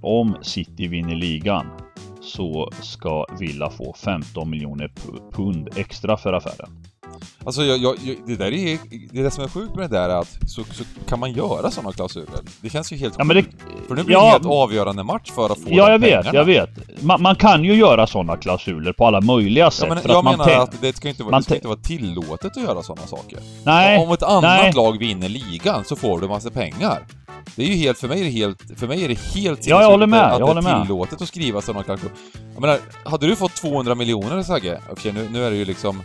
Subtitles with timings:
[0.00, 1.66] om City vinner ligan
[2.22, 4.92] så ska Villa få 15 miljoner
[5.32, 6.70] pund extra för affären.
[7.44, 8.78] Alltså jag, jag, det där är
[9.12, 11.70] det, det som är sjukt med det där är att så, så kan man göra
[11.70, 12.40] sådana klausuler.
[12.60, 13.50] Det känns ju helt ja, sjukt.
[13.58, 16.00] Det, för nu blir ja, det en helt avgörande match för att få Ja, jag
[16.00, 16.22] pengarna.
[16.22, 17.02] vet, jag vet.
[17.02, 19.88] Man, man, kan ju göra sådana klausuler på alla möjliga sätt.
[19.88, 22.62] Ja, men jag menar att det ska inte vara, det ska inte vara tillåtet att
[22.62, 23.38] göra sådana saker.
[23.64, 23.98] Nej.
[23.98, 24.72] Om ett annat nej.
[24.72, 27.06] lag vinner ligan så får du massa pengar.
[27.56, 29.82] Det är ju helt, för mig är det helt, för mig är det helt Ja,
[29.82, 30.74] jag håller med, att jag håller med.
[30.74, 32.12] det är tillåtet att skriva sådana klausuler.
[32.52, 36.02] Jag menar, hade du fått 200 miljoner Sagge, okej nu, nu är det ju liksom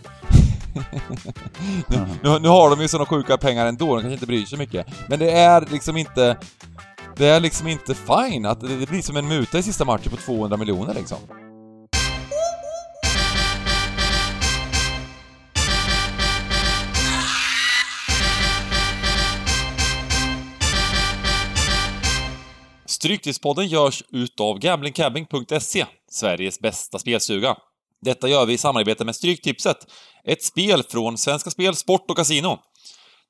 [1.88, 4.57] nu, nu, nu, har de ju såna sjuka pengar ändå, de kanske inte bryr sig
[4.57, 4.88] mycket.
[5.07, 6.38] Men det är liksom inte...
[7.17, 10.12] Det är liksom inte fine att det, det blir som en muta i sista matchen
[10.12, 11.17] på 200 miljoner liksom.
[22.95, 27.57] Stryktipspodden görs utav gamblingcabbing.se, Sveriges bästa spelstuga.
[28.02, 29.77] Detta gör vi i samarbete med Stryktipset,
[30.24, 32.57] ett spel från Svenska Spel, Sport och Casino.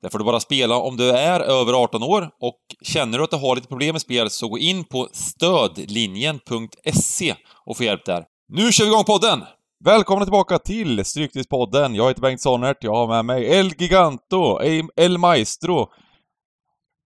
[0.02, 3.30] Där får du bara spela om du är över 18 år och känner du att
[3.30, 7.36] du har lite problem med spel så gå in på stödlinjen.se
[7.66, 8.26] och få hjälp där.
[8.48, 9.44] Nu kör vi igång podden!
[9.86, 11.96] Välkomna tillbaka till Stryktipspodden.
[11.96, 14.60] Jag heter Bengt Sonnert, jag har med mig El Giganto,
[14.96, 15.90] El Maestro,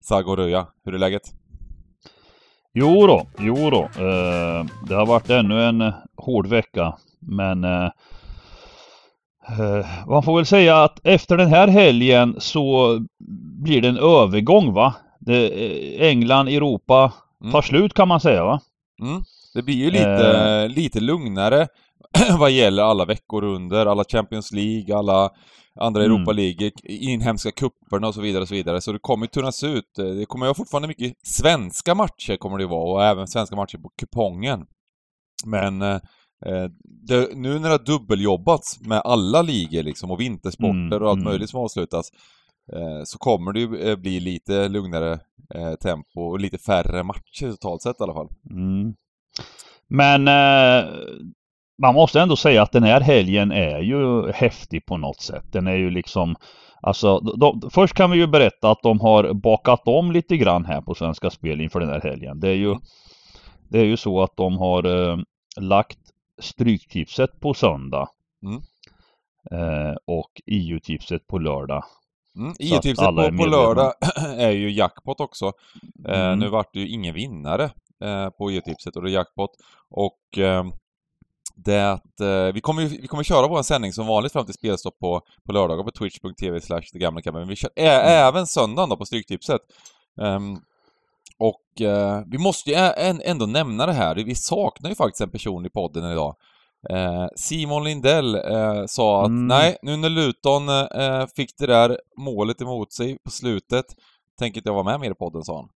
[0.03, 0.67] Sago Röja.
[0.85, 1.36] Hur är läget?
[2.79, 3.81] Jo då, jo då.
[3.81, 7.89] Eh, det har varit ännu en hård vecka men eh,
[9.49, 12.97] eh, man får väl säga att efter den här helgen så
[13.63, 14.95] blir det en övergång va?
[15.19, 17.51] Det, eh, England, Europa mm.
[17.51, 18.59] tar slut kan man säga va?
[19.01, 19.23] Mm.
[19.53, 20.75] Det blir ju lite, eh.
[20.75, 21.67] lite lugnare
[22.39, 25.29] vad gäller alla veckor under, alla Champions League, alla
[25.79, 26.15] andra mm.
[26.15, 28.81] Europa League, inhemska kupperna och så vidare och så vidare.
[28.81, 29.91] Så det kommer ju tunnas ut.
[29.95, 33.89] Det kommer ju fortfarande mycket svenska matcher kommer det vara och även svenska matcher på
[33.99, 34.65] kupongen.
[35.45, 35.99] Men eh,
[36.45, 41.09] Eh, det, nu när det har dubbeljobbats med alla ligor liksom och vintersporter mm, och
[41.09, 41.29] allt mm.
[41.29, 42.11] möjligt som avslutas
[42.73, 45.19] eh, så kommer det ju eh, bli lite lugnare
[45.81, 48.29] tempo och lite färre matcher totalt sett i alla fall.
[48.49, 48.93] Mm.
[49.87, 50.93] Men eh,
[51.81, 55.43] man måste ändå säga att den här helgen är ju häftig på något sätt.
[55.51, 56.35] Den är ju liksom
[56.81, 60.81] Alltså, de, först kan vi ju berätta att de har bakat om lite grann här
[60.81, 62.39] på Svenska Spel inför den här helgen.
[62.39, 62.75] Det är ju,
[63.69, 65.17] det är ju så att de har eh,
[65.57, 65.99] lagt
[66.39, 68.09] Stryktipset på söndag.
[68.43, 68.61] Mm.
[69.51, 71.83] Eh, och EU-tipset på lördag.
[72.35, 72.53] Mm.
[72.59, 73.93] EU-tipset på, på lördag
[74.37, 75.51] är ju jackpot också.
[76.07, 76.39] Eh, mm.
[76.39, 77.63] Nu vart det ju ingen vinnare
[78.03, 79.51] eh, på EU-tipset och det är jackpot.
[79.89, 80.65] Och eh,
[81.65, 85.21] det, eh, vi, kommer, vi kommer köra vår sändning som vanligt fram till spelstopp på,
[85.45, 86.81] på lördagar på twitch.tv slash
[87.33, 88.27] Men vi kör ä, mm.
[88.27, 89.61] även söndagen då på Stryktipset.
[90.21, 90.61] Um,
[91.39, 92.75] och eh, vi måste ju
[93.25, 96.35] ändå nämna det här, vi saknar ju faktiskt en person i podden idag.
[96.89, 99.47] Eh, Simon Lindell eh, sa att mm.
[99.47, 103.85] nej, nu när Luton eh, fick det där målet emot sig på slutet,
[104.39, 105.69] tänker inte jag vara med mer i podden, sa han.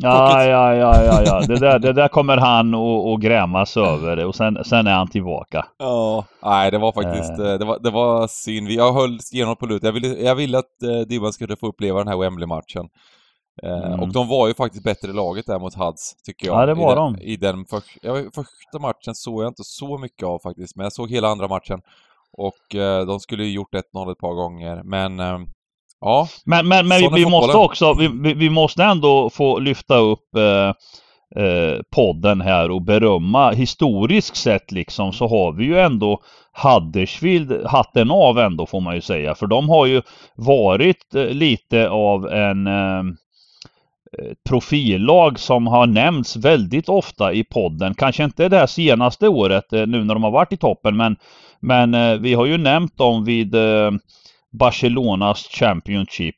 [0.00, 1.40] Ja, ja, ja, ja, ja.
[1.46, 5.66] Det där, det där kommer han att grämas över och sen, sen är han tillbaka.
[5.78, 7.58] Ja, nej det var faktiskt, äh.
[7.58, 8.70] det var, det var synd.
[8.70, 9.84] Jag höll igenom på lutet.
[9.84, 12.88] Jag ville, jag ville att eh, Dybban skulle få uppleva den här Wembley-matchen.
[13.62, 14.00] Eh, mm.
[14.00, 16.62] Och de var ju faktiskt bättre laget där mot Huds, tycker jag.
[16.62, 17.12] Ja, det var I de.
[17.12, 20.84] Den, i den för, ja, första matchen såg jag inte så mycket av faktiskt, men
[20.84, 21.80] jag såg hela andra matchen.
[22.32, 25.38] Och eh, de skulle ju gjort 1-0 ett par gånger, men eh,
[26.00, 26.28] ja.
[26.44, 30.72] Men, men, men vi, vi måste också, vi, vi, måste ändå få lyfta upp eh,
[31.44, 33.50] eh, podden här och berömma.
[33.50, 36.22] Historiskt sett liksom så har vi ju ändå
[36.52, 39.34] Huddersfield hatten av ändå får man ju säga.
[39.34, 40.02] För de har ju
[40.34, 42.68] varit eh, lite av en
[44.18, 47.94] Eh, profillag som har nämnts väldigt ofta i podden.
[47.94, 51.16] Kanske inte det här senaste året eh, nu när de har varit i toppen men,
[51.60, 53.54] men eh, vi har ju nämnt dem vid
[54.50, 56.36] Barcelonas Championship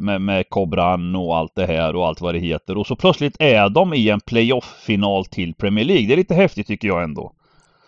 [0.00, 2.78] med, med Cobran och allt det här och allt vad det heter.
[2.78, 6.06] Och så plötsligt är de i en playoff-final till Premier League.
[6.06, 7.32] Det är lite häftigt tycker jag ändå.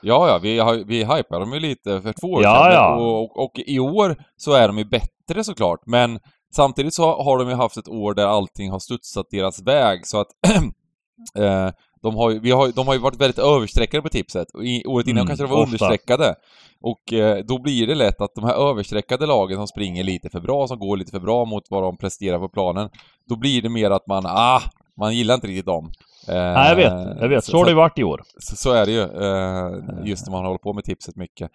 [0.03, 2.73] Ja, ja, vi, vi hypade dem ju lite för två år ja, sedan.
[2.73, 2.97] Ja.
[2.97, 6.19] Och, och, och, i år så är de ju bättre såklart, men
[6.53, 10.20] Samtidigt så har de ju haft ett år där allting har studsat deras väg så
[10.20, 10.29] att
[11.38, 11.70] eh,
[12.02, 14.49] de, har ju, vi har, de har ju varit väldigt överstreckade på tipset.
[14.62, 15.67] I, året innan mm, kanske de var ofta.
[15.67, 16.35] understreckade.
[16.82, 20.41] Och eh, då blir det lätt att de här överstreckade lagen som springer lite för
[20.41, 22.88] bra, som går lite för bra mot vad de presterar på planen,
[23.29, 24.62] då blir det mer att man, ah,
[24.99, 25.91] man gillar inte riktigt dem.
[26.29, 27.20] Eh, Nej, jag vet.
[27.20, 27.44] Jag vet.
[27.44, 28.23] Så, så har det varit i år.
[28.38, 29.02] Så, så är det ju.
[29.02, 31.50] Eh, just när man håller på med tipset mycket.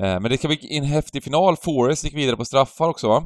[0.00, 1.56] Eh, men det ska bli en häftig final.
[1.56, 3.24] Forest gick vidare på straffar också va?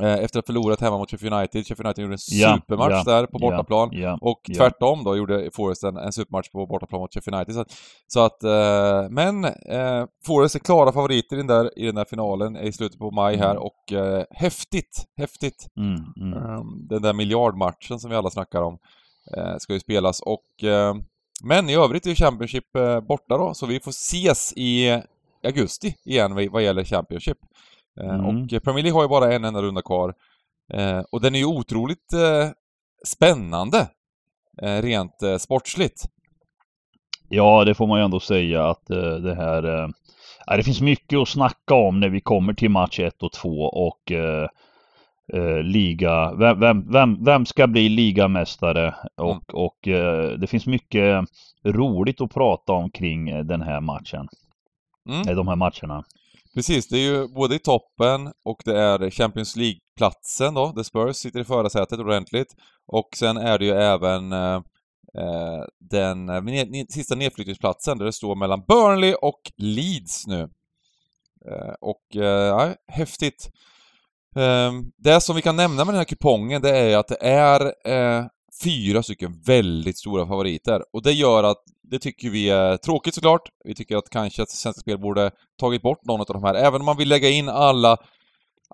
[0.00, 1.66] Eh, efter att ha förlorat hemma mot Sheffield United.
[1.66, 3.88] Sheffield United gjorde en supermatch ja, där på bortaplan.
[3.92, 7.54] Ja, och tvärtom då gjorde Forest en, en supermatch på bortaplan mot Sheffield United.
[7.54, 7.64] Så,
[8.06, 12.04] så att, eh, men eh, Forest är klara favoriter i den, där, i den där
[12.04, 13.62] finalen i slutet på maj här mm.
[13.62, 15.66] och eh, häftigt, häftigt.
[15.76, 16.50] Mm, mm.
[16.50, 18.78] Um, den där miljardmatchen som vi alla snackar om
[19.36, 20.94] eh, ska ju spelas och eh,
[21.42, 22.64] men i övrigt är Championship
[23.08, 25.02] borta då, så vi får ses i
[25.44, 27.38] augusti igen vad gäller Championship.
[28.00, 28.26] Eh, mm.
[28.26, 30.14] Och Premier League har ju bara en enda runda kvar.
[30.72, 32.50] Eh, och den är ju otroligt eh,
[33.06, 33.88] spännande,
[34.62, 36.02] rent sportsligt.
[37.28, 38.86] Ja, det får man ju ändå säga att
[39.22, 39.88] det här...
[40.56, 44.12] Det finns mycket att snacka om när vi kommer till match 1 och 2 och
[45.62, 46.34] liga...
[46.34, 48.94] Vem, vem, vem, vem, ska bli ligamästare?
[49.16, 49.64] Och, mm.
[49.64, 49.78] och
[50.40, 51.24] det finns mycket
[51.64, 54.28] roligt att prata om kring den här matchen.
[55.08, 55.36] Mm.
[55.36, 56.04] De här matcherna.
[56.54, 61.16] Precis, det är ju både i toppen och det är Champions League-platsen då, där Spurs
[61.16, 62.54] sitter i förarsätet ordentligt.
[62.86, 64.54] Och sen är det ju även eh,
[65.18, 70.48] eh den eh, ne sista nedflyttningsplatsen där det står mellan Burnley och Leeds nu.
[71.50, 73.50] Eh, och eh, ja, häftigt.
[74.36, 77.60] Eh, det som vi kan nämna med den här kupongen det är att det är
[77.88, 78.26] eh,
[78.64, 80.82] fyra stycken väldigt stora favoriter.
[80.92, 81.58] Och det gör att,
[81.90, 83.48] det tycker vi är tråkigt såklart.
[83.64, 85.30] Vi tycker att kanske att Svenska Spel borde
[85.60, 86.54] tagit bort någon av de här.
[86.54, 87.96] Även om man vill lägga in alla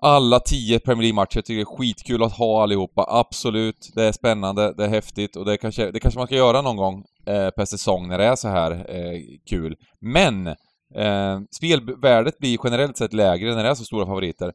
[0.01, 3.91] alla tio Premier League-matcher tycker det är skitkul att ha allihopa, absolut.
[3.95, 6.77] Det är spännande, det är häftigt och det kanske, det kanske man ska göra någon
[6.77, 9.75] gång eh, per säsong när det är så här eh, kul.
[10.01, 10.47] Men
[10.95, 14.47] eh, spelvärdet blir generellt sett lägre när det är så stora favoriter.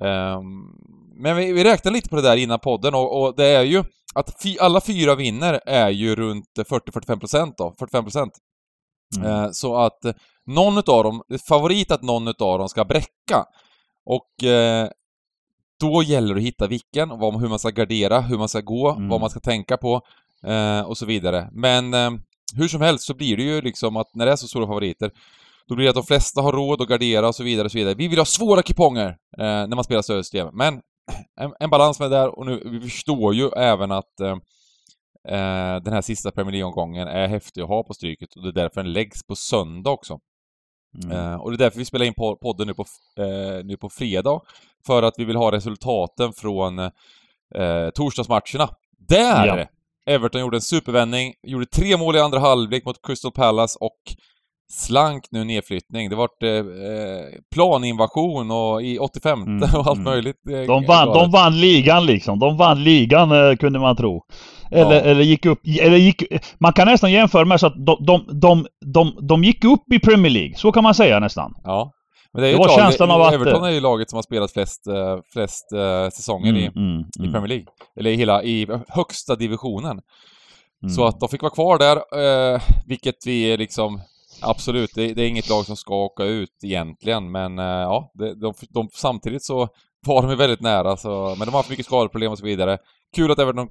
[0.00, 0.40] Eh,
[1.16, 3.84] men vi, vi räknade lite på det där innan podden och, och det är ju
[4.14, 8.30] att fy, alla fyra vinner är ju runt 40-45% då, 45%.
[9.16, 9.30] Mm.
[9.30, 10.12] Eh, så att eh,
[10.46, 13.44] någon utav dem, favorit att någon utav dem ska bräcka.
[14.06, 14.88] Och eh,
[15.80, 18.90] då gäller det att hitta vilken, vad, hur man ska gardera, hur man ska gå,
[18.90, 19.08] mm.
[19.08, 20.00] vad man ska tänka på
[20.46, 21.48] eh, och så vidare.
[21.52, 22.10] Men eh,
[22.56, 25.10] hur som helst så blir det ju liksom att när det är så stora favoriter
[25.68, 27.78] då blir det att de flesta har råd att gardera och så vidare och så
[27.78, 27.94] vidare.
[27.94, 29.08] Vi vill ha svåra kuponger
[29.38, 30.48] eh, när man spelar stödsystem.
[30.52, 30.80] Men
[31.40, 34.36] en, en, balans med det där och nu, vi förstår ju även att eh,
[35.28, 38.62] eh, den här sista Premier League-omgången är häftig att ha på stryket och det är
[38.62, 40.18] därför den läggs på söndag också.
[41.04, 41.16] Mm.
[41.16, 42.84] Eh, och det är därför vi spelar in podden nu på,
[43.18, 44.40] eh, nu på fredag.
[44.86, 48.68] För att vi vill ha resultaten från eh, torsdagsmatcherna.
[49.08, 49.46] Där!
[49.46, 49.66] Ja.
[50.06, 54.00] Everton gjorde en supervändning, gjorde tre mål i andra halvlek mot Crystal Palace och
[54.74, 56.10] slank nu nedflyttning.
[56.10, 56.50] Det vart eh,
[57.54, 60.04] planinvasion och i 85 mm, och allt mm.
[60.04, 60.36] möjligt.
[60.66, 62.38] De vann, de vann ligan liksom.
[62.38, 64.22] De vann ligan eh, kunde man tro.
[64.70, 65.00] Eller, ja.
[65.00, 66.22] eller gick upp, eller gick,
[66.58, 69.98] man kan nästan jämföra med så att de, de, de, de, de gick upp i
[69.98, 70.54] Premier League.
[70.56, 71.54] Så kan man säga nästan.
[71.64, 71.90] Ja.
[72.32, 73.34] Men det, är det var lag, känslan av att...
[73.34, 77.00] Everton är ju laget som har spelat flest, eh, flest uh, säsonger mm, i, mm,
[77.18, 77.32] i mm.
[77.32, 77.66] Premier League.
[78.00, 80.00] Eller i hela, i högsta divisionen.
[80.94, 81.08] Så mm.
[81.08, 84.00] att de fick vara kvar där, uh, vilket vi liksom
[84.44, 88.40] Absolut, det, det, är inget lag som ska åka ut egentligen, men uh, ja, de,
[88.40, 89.68] de, de, samtidigt så
[90.06, 92.78] var de ju väldigt nära, så, men de har haft mycket skadeproblem och så vidare.
[93.16, 93.68] Kul att Everton,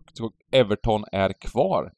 [0.51, 1.91] Everton är kvar.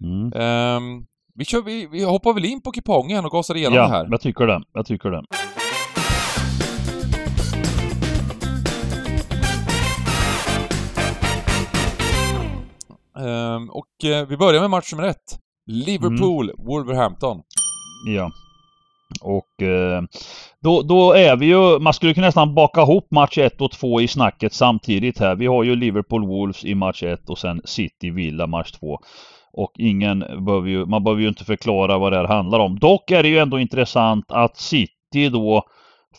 [0.00, 0.42] Mm.
[0.76, 3.88] Um, vi, kör, vi, vi hoppar väl in på kupongen och gasar igenom ja, det
[3.88, 4.04] här?
[4.04, 4.62] Ja, jag tycker det.
[4.72, 5.22] Jag tycker det.
[13.14, 15.38] Um, och uh, vi börjar med match nummer ett.
[15.66, 16.66] Liverpool, mm.
[16.66, 17.42] Wolverhampton.
[18.06, 18.30] Ja.
[19.20, 20.02] Och eh,
[20.62, 24.00] då, då är vi ju, man skulle kunna nästan baka ihop match 1 och 2
[24.00, 25.34] i snacket samtidigt här.
[25.34, 28.98] Vi har ju Liverpool Wolves i match 1 och sen City Villa match 2.
[29.52, 32.78] Och ingen behöver ju, man behöver ju inte förklara vad det här handlar om.
[32.78, 35.62] Dock är det ju ändå intressant att City då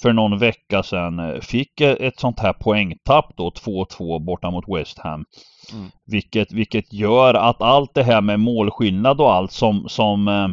[0.01, 5.25] för någon vecka sedan fick ett sånt här poängtapp då 2-2 borta mot West Ham.
[5.73, 5.89] Mm.
[6.05, 10.47] Vilket, vilket gör att allt det här med målskillnad och allt som, som eh,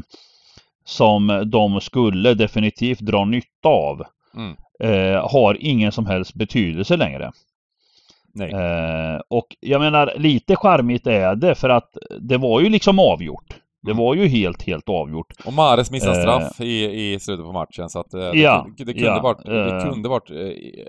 [0.85, 4.03] som de skulle definitivt dra nytta av
[4.37, 4.57] mm.
[4.83, 7.33] eh, har ingen som helst betydelse längre.
[8.41, 13.61] Eh, och jag menar lite charmigt är det för att det var ju liksom avgjort.
[13.83, 14.05] Det mm.
[14.05, 15.33] var ju helt, helt avgjort.
[15.45, 18.85] Och Mares missade eh, straff i, i slutet på matchen så att eh, ja, det,
[18.85, 19.93] det, kunde ja, varit, det eh.
[19.93, 20.85] kunde varit i,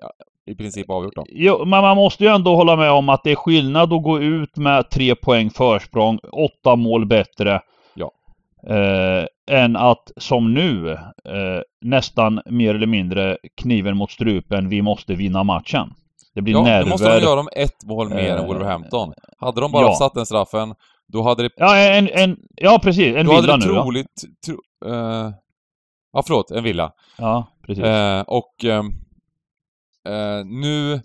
[0.45, 1.23] i princip avgjort då.
[1.29, 4.19] Jo, men man måste ju ändå hålla med om att det är skillnad att gå
[4.19, 7.61] ut med tre poäng försprång, åtta mål bättre
[8.67, 15.15] Eh, än att som nu eh, nästan mer eller mindre kniven mot strupen, vi måste
[15.15, 15.93] vinna matchen.
[16.35, 16.85] Det blir ja, nerver.
[16.85, 19.13] Ja, måste de göra om ett mål mer eh, än Wolverhampton.
[19.37, 19.95] Hade de bara ja.
[19.95, 20.75] satt den straffen,
[21.07, 21.49] då hade det...
[21.55, 23.15] Ja, en, en, ja precis.
[23.15, 23.47] En villa nu.
[23.47, 24.23] Då hade det troligt...
[24.45, 24.55] Tro,
[24.89, 25.31] uh,
[26.13, 26.51] ja, förlåt.
[26.51, 26.91] En villa.
[27.17, 27.83] Ja, precis.
[27.83, 28.83] Uh, och uh,
[30.45, 31.01] nu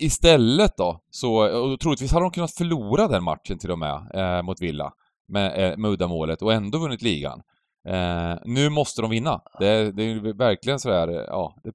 [0.00, 4.42] istället då, så, och troligtvis hade de kunnat förlora den matchen till och med, eh,
[4.42, 4.92] mot Villa,
[5.28, 7.42] med, eh, med uddamålet, och ändå vunnit ligan.
[7.88, 9.40] Eh, nu måste de vinna.
[9.58, 11.54] Det, det är verkligen sådär, ja...
[11.64, 11.72] Det...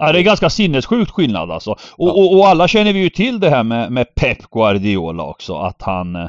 [0.00, 1.70] Ja, det är ganska sinnessjukt skillnad alltså.
[1.70, 2.12] Och, ja.
[2.12, 5.82] och, och, alla känner vi ju till det här med, med Pep Guardiola också, att
[5.82, 6.28] han eh,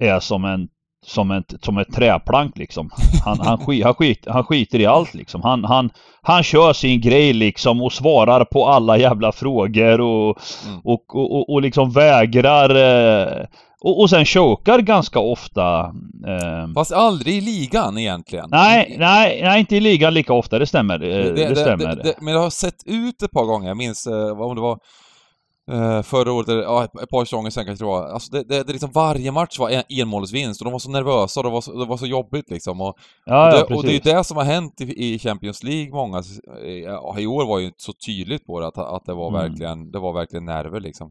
[0.00, 0.68] är som en
[1.06, 2.90] som, en, som ett träplank liksom.
[3.24, 5.42] Han, han, skit, han, skit, han skiter i allt liksom.
[5.42, 5.90] Han, han,
[6.22, 10.80] han kör sin grej liksom och svarar på alla jävla frågor och, mm.
[10.84, 13.46] och, och, och, och, liksom vägrar eh,
[13.80, 15.80] och, och sen chokar ganska ofta.
[16.26, 16.72] Eh...
[16.74, 18.48] Fast aldrig i ligan egentligen.
[18.50, 20.98] Nej, nej, nej, inte i ligan lika ofta, det stämmer.
[20.98, 21.96] Det, det, det stämmer.
[21.96, 24.78] Det, men det har sett ut ett par gånger, jag minns eh, om det var
[25.72, 28.08] Uh, förra året, eller ja, ett, par säsonger sen kanske det var.
[28.08, 31.40] Alltså det, det, det liksom varje match var en enmålsvinst och de var så nervösa
[31.40, 32.80] och det var så, det var så jobbigt liksom.
[32.80, 35.18] Och, ja, och, det, ja, och det är ju det som har hänt i, i
[35.18, 36.22] Champions League många,
[36.84, 39.40] ja, i år var ju så tydligt på det att, att det var mm.
[39.40, 41.10] verkligen, det var verkligen nerver liksom.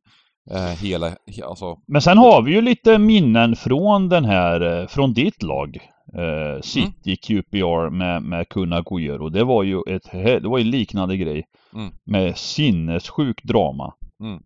[0.51, 1.79] Uh, hela, alltså.
[1.85, 5.77] Men sen har vi ju lite minnen från den här, eh, från ditt lag.
[6.17, 7.43] Uh, City mm.
[7.43, 9.29] QPR med, med Kun Agüero.
[9.29, 11.47] Det var ju ett, det var ju liknande grej.
[11.73, 11.91] Mm.
[12.03, 13.93] Med sinnessjuk drama.
[14.19, 14.41] Mm.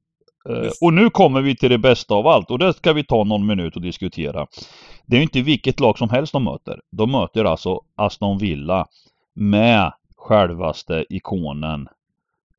[0.49, 3.23] Uh, och nu kommer vi till det bästa av allt och det ska vi ta
[3.23, 4.47] någon minut och diskutera.
[5.05, 6.81] Det är ju inte vilket lag som helst de möter.
[6.91, 8.87] De möter alltså Aston Villa
[9.35, 11.87] med självaste ikonen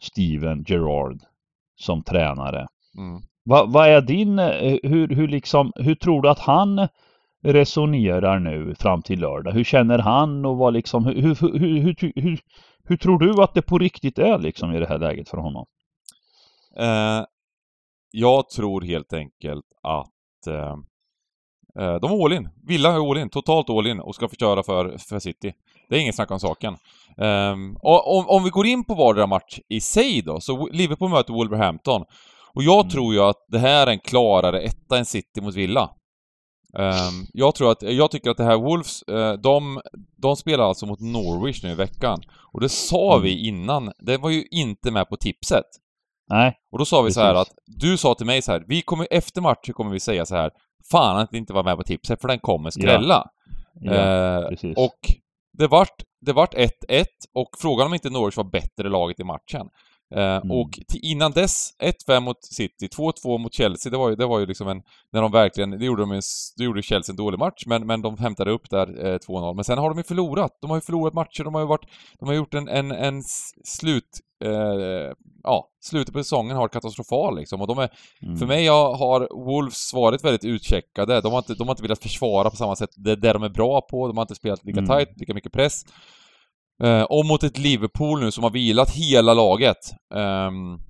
[0.03, 1.21] Steven Gerrard
[1.77, 2.67] som tränare.
[2.99, 3.23] Mm.
[3.45, 6.89] Vad va är din, eh, hur, hur liksom, hur tror du att han
[7.43, 9.53] resonerar nu fram till lördag?
[9.53, 12.41] Hur känner han och vad liksom, hur, hur, hur, hur,
[12.85, 15.67] hur, tror du att det på riktigt är liksom i det här läget för honom?
[16.77, 17.25] Eh,
[18.11, 20.77] jag tror helt enkelt att eh,
[21.79, 22.49] eh, de är all in.
[22.67, 25.53] Villa är all in, totalt all in och ska förstöra för, för City.
[25.89, 26.77] Det är inget snack om saken.
[27.17, 31.11] Um, och om, om, vi går in på vardera match i sig då, så Liverpool
[31.11, 32.05] möter Wolverhampton.
[32.55, 32.91] Och jag mm.
[32.91, 35.91] tror ju att det här är en klarare etta än City mot Villa.
[36.73, 39.81] Um, jag tror att, jag tycker att det här Wolves, uh, de,
[40.17, 42.23] de spelar alltså mot Norwich nu i veckan.
[42.53, 43.23] Och det sa mm.
[43.23, 45.65] vi innan, det var ju inte med på tipset.
[46.29, 46.55] Nej.
[46.73, 47.15] Och då sa vi precis.
[47.15, 50.01] så här att, du sa till mig så här, vi kommer, efter matchen kommer vi
[50.01, 50.51] säga så här,
[50.91, 53.15] fan att inte var med på tipset för den kommer skrälla.
[53.15, 53.31] Ja.
[53.83, 54.99] Ja, uh, och
[55.59, 56.69] det vart, det vart 1-1
[57.35, 59.67] och frågan om inte Norwich var bättre laget i matchen.
[60.17, 60.51] Eh, mm.
[60.51, 60.71] Och
[61.03, 61.75] innan dess,
[62.09, 64.83] 1-5 mot City, 2-2 mot Chelsea, det var ju, det var ju liksom en...
[65.13, 66.23] När de verkligen, det gjorde de en,
[66.57, 69.55] det gjorde Chelsea en dålig match, men, men de hämtade upp där eh, 2-0.
[69.55, 70.59] Men sen har de ju förlorat.
[70.61, 71.87] De har ju förlorat matcher, de har ju varit...
[72.19, 73.23] De har gjort en, en, en
[73.65, 74.21] slut...
[74.45, 75.13] Eh,
[75.43, 77.61] ja, slutet på säsongen har varit katastrofal liksom.
[77.61, 77.91] Och de är...
[78.23, 78.37] Mm.
[78.37, 81.21] För mig har Wolves varit väldigt utcheckade.
[81.21, 82.91] De har inte, de har inte velat försvara på samma sätt.
[82.97, 84.07] Det det de är bra på.
[84.07, 84.89] De har inte spelat lika mm.
[84.89, 85.85] tight, lika mycket press.
[86.83, 89.77] Eh, och mot ett Liverpool nu som har vilat hela laget.
[90.15, 90.81] Um,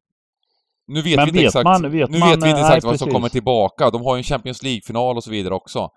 [0.86, 2.84] nu vet Men vi inte vet exakt, man, vet nu man, vet vi inte exakt
[2.84, 3.90] nej, vad som kommer tillbaka.
[3.90, 5.90] De har ju en Champions League-final och så vidare också.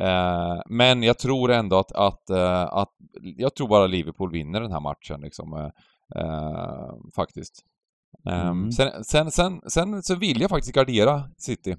[0.00, 2.88] Uh, men jag tror ändå att, att, uh, att,
[3.36, 5.52] jag tror bara Liverpool vinner den här matchen liksom.
[6.16, 7.62] Uh, faktiskt.
[8.28, 8.72] Um, mm.
[8.72, 11.76] sen, sen, sen, sen så vill jag faktiskt gardera City.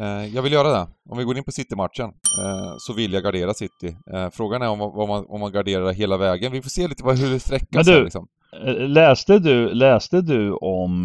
[0.00, 0.88] Eh, jag vill göra det.
[1.08, 2.10] Om vi går in på City-matchen
[2.44, 3.96] eh, så vill jag gardera City.
[4.12, 6.52] Eh, frågan är om, om, man, om man garderar hela vägen.
[6.52, 8.04] Vi får se lite vad, hur det sträcker sig.
[8.04, 8.28] Liksom.
[8.78, 11.02] Läste du, läste du om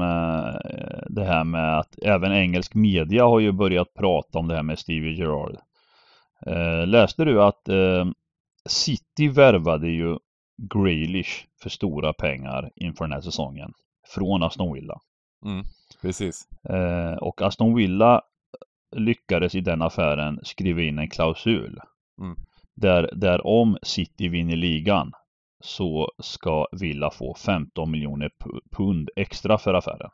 [1.09, 4.79] det här med att även engelsk media har ju börjat prata om det här med
[4.79, 5.57] Stevie Gerrard?
[6.87, 7.61] Läste du att
[8.69, 10.17] City värvade ju
[10.73, 13.71] Grealish för stora pengar inför den här säsongen
[14.07, 14.99] från Aston Villa?
[15.45, 15.65] Mm,
[16.01, 16.47] precis.
[17.21, 18.21] Och Aston Villa
[18.95, 21.79] lyckades i den affären skriva in en klausul.
[22.21, 22.35] Mm.
[22.75, 25.11] Där, där om City vinner ligan
[25.59, 28.31] så ska Villa få 15 miljoner
[28.71, 30.09] pund extra för affären.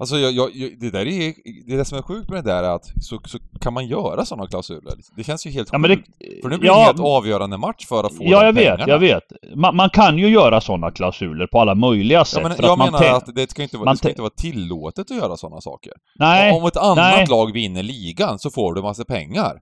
[0.00, 0.50] Alltså jag, jag,
[0.80, 1.34] det där är,
[1.66, 3.86] det, är det som är sjukt med det där är att så, så kan man
[3.86, 4.94] göra sådana klausuler.
[5.16, 6.06] Det känns ju helt ja, sjukt.
[6.18, 8.76] Det, för det blir ja, en helt avgörande match för att få Ja, jag pengarna.
[8.76, 9.22] vet, jag vet.
[9.56, 12.40] Man, man, kan ju göra sådana klausuler på alla möjliga sätt.
[12.42, 15.16] Ja, men jag menar att det ska, inte vara, det ska inte vara tillåtet att
[15.16, 15.92] göra sådana saker.
[16.18, 16.52] Nej.
[16.52, 17.26] Om ett annat nej.
[17.26, 19.58] lag vinner ligan så får du massa pengar.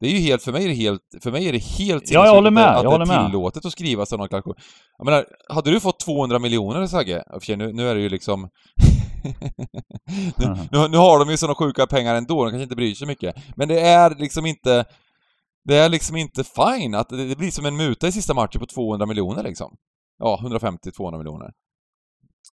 [0.00, 2.26] Det är ju helt, för mig är det helt, för mig är det helt ja,
[2.26, 3.68] jag håller med, att jag håller det är tillåtet med.
[3.68, 4.56] att skriva sådana klausuler.
[4.98, 8.48] Jag menar, hade du fått 200 miljoner Sagge, nu, nu är det ju liksom
[10.70, 13.36] nu, nu, har de ju sådana sjuka pengar ändå, de kanske inte bryr sig mycket.
[13.56, 14.84] Men det är liksom inte...
[15.64, 18.66] Det är liksom inte fine att det blir som en muta i sista matchen på
[18.66, 19.76] 200 miljoner liksom.
[20.18, 21.52] Ja, 150-200 miljoner.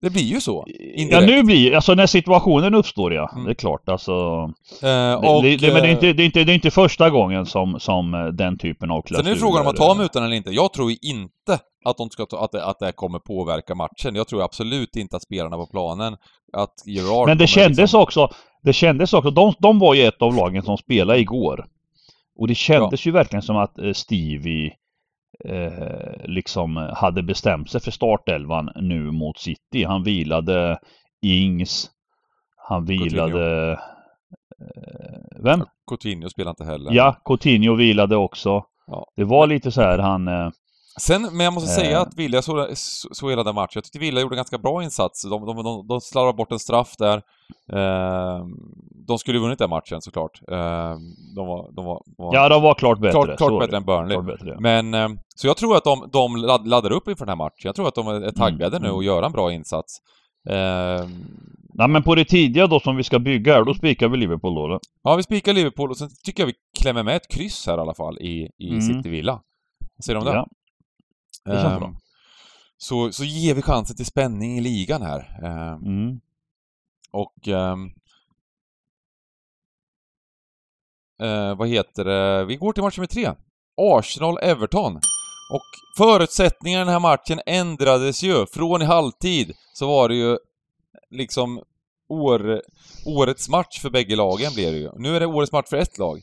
[0.01, 0.67] Det blir ju så.
[0.67, 1.13] Indirekt.
[1.13, 3.31] Ja, nu blir Alltså när situationen uppstår ja.
[3.33, 3.45] Mm.
[3.45, 4.13] Det är klart alltså.
[4.83, 7.11] Eh, och, det, det, men det är, inte, det, är inte, det är inte första
[7.11, 9.25] gången som, som eh, den typen av klausuler...
[9.25, 10.51] Sen är det frågan om att ta mutan eller inte.
[10.51, 14.15] Jag tror inte att, de ska ta, att, det, att det kommer påverka matchen.
[14.15, 16.17] Jag tror absolut inte att spelarna på planen,
[16.53, 18.01] att Gerard Men det kändes liksom...
[18.01, 18.29] också,
[18.63, 21.67] det kändes också, de, de var ju ett av lagen som spelade igår.
[22.39, 23.09] Och det kändes ja.
[23.09, 24.73] ju verkligen som att eh, Stevie
[25.45, 29.85] eh, liksom hade bestämt sig för startelvan nu mot City.
[29.85, 30.79] Han vilade
[31.23, 31.91] Ings.
[32.57, 33.73] Han vilade...
[33.73, 35.65] Eh, vem?
[35.91, 36.93] Coutinho spelade inte heller.
[36.93, 38.65] Ja, Coutinho vilade också.
[38.87, 39.07] Ja.
[39.17, 40.53] Det var lite så här han...
[41.01, 42.01] Sen, men jag måste säga eh.
[42.01, 43.73] att Villa så, så hela den matchen.
[43.75, 45.23] Jag tyckte Villa gjorde en ganska bra insats.
[45.23, 47.17] De, de, de, de slarvade bort en straff där.
[47.73, 48.47] Eh,
[49.07, 50.41] de skulle ju vunnit den matchen såklart.
[50.51, 50.95] Eh,
[51.37, 53.13] de, var, de, var, var, Ja, de var klart bättre.
[53.13, 54.19] Klart, klart bättre än Burnley.
[54.19, 54.61] Bättre, ja.
[54.61, 56.37] Men, eh, så jag tror att de, de
[56.67, 57.63] laddar upp inför den här matchen.
[57.63, 59.07] Jag tror att de är taggade mm, nu och mm.
[59.07, 59.99] gör en bra insats.
[61.75, 64.55] Nej men på det tidiga då som vi ska bygga här, då spikar vi Liverpool
[64.55, 64.65] då?
[64.67, 64.79] Eller?
[65.03, 67.81] Ja, vi spikar Liverpool och sen tycker jag vi klämmer med ett kryss här i
[67.81, 68.81] alla fall i, i mm.
[68.81, 69.33] City Villa.
[69.97, 70.39] Vad säger du om det?
[70.39, 70.49] Ja.
[71.49, 71.89] Det känns bra.
[71.89, 71.97] Ehm,
[72.77, 75.39] så, så ger vi chansen till spänning i ligan här.
[75.43, 76.21] Ehm, mm.
[77.11, 77.49] Och...
[77.49, 77.77] Eh,
[81.57, 82.45] vad heter det?
[82.45, 83.33] Vi går till match nummer tre.
[83.77, 84.97] Arsenal-Everton.
[85.53, 88.47] Och förutsättningarna i den här matchen ändrades ju.
[88.47, 90.39] Från i halvtid så var det ju
[91.11, 91.63] liksom
[92.09, 92.63] år,
[93.07, 94.91] årets match för bägge lagen blir det ju.
[94.97, 96.23] Nu är det årets match för ett lag.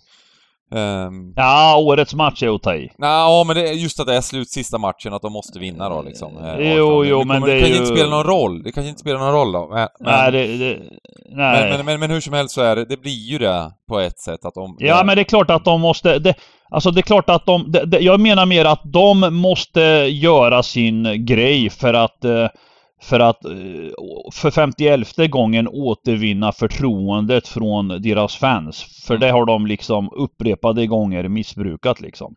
[0.72, 2.90] Um, ja, årets match är att ta i.
[2.98, 5.90] Ja, men det är just att det är slut sista matchen, att de måste vinna
[5.90, 6.38] då liksom.
[6.38, 8.64] Eh, jo, jo, men det, det kan ju inte spela någon roll.
[8.64, 9.70] Det kanske inte spela någon roll då.
[9.74, 10.80] Men, nej, det, det,
[11.30, 11.62] nej.
[11.62, 14.00] Men, men, men, men, hur som helst så är det, det blir ju det på
[14.00, 14.76] ett sätt att de...
[14.80, 16.20] Ja, men det är klart att de måste...
[16.20, 16.34] Det,
[16.70, 17.72] alltså det är klart att de...
[17.72, 22.26] Det, jag menar mer att de måste göra sin grej för att...
[22.26, 22.48] Uh,
[23.02, 23.52] för att eh,
[24.34, 29.04] för 51 gången återvinna förtroendet från deras fans.
[29.08, 32.36] För det har de liksom upprepade gånger missbrukat liksom.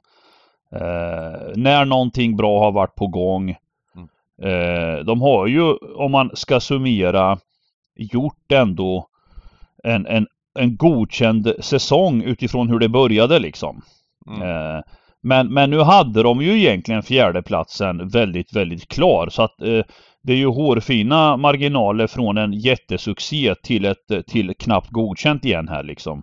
[0.73, 3.57] Eh, när någonting bra har varit på gång.
[3.97, 4.09] Mm.
[4.43, 7.39] Eh, de har ju, om man ska summera,
[7.97, 9.07] gjort ändå
[9.85, 10.27] en, en,
[10.59, 13.83] en godkänd säsong utifrån hur det började liksom.
[14.27, 14.43] Mm.
[14.43, 14.83] Eh,
[15.21, 19.29] men, men nu hade de ju egentligen fjärdeplatsen väldigt, väldigt klar.
[19.31, 19.83] Så att eh,
[20.29, 25.83] det är ju hårfina marginaler från en jättesuccé till ett till knappt godkänt igen här
[25.83, 26.23] liksom.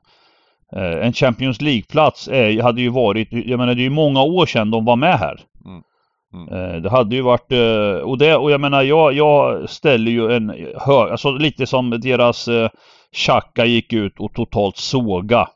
[0.75, 2.29] Eh, en Champions League-plats
[2.61, 5.39] hade ju varit, jag menar det är ju många år sedan de var med här.
[5.65, 5.81] Mm.
[6.33, 6.53] Mm.
[6.53, 10.31] Eh, det hade ju varit, eh, och det, och jag menar jag, jag ställer ju
[10.31, 12.49] en hög, alltså lite som deras
[13.11, 15.47] Chaka gick ut och totalt såga.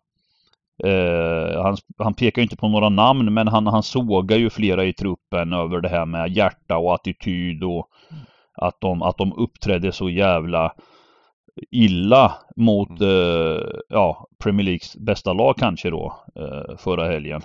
[1.64, 4.94] han, han pekar ju inte på några namn men han, han sågar ju flera i
[4.94, 7.90] truppen över det här med hjärta och attityd och
[8.62, 10.74] att de, att de uppträdde så jävla
[11.72, 13.10] illa mot mm.
[13.10, 17.42] eh, ja, Premier Leagues bästa lag kanske då eh, förra helgen.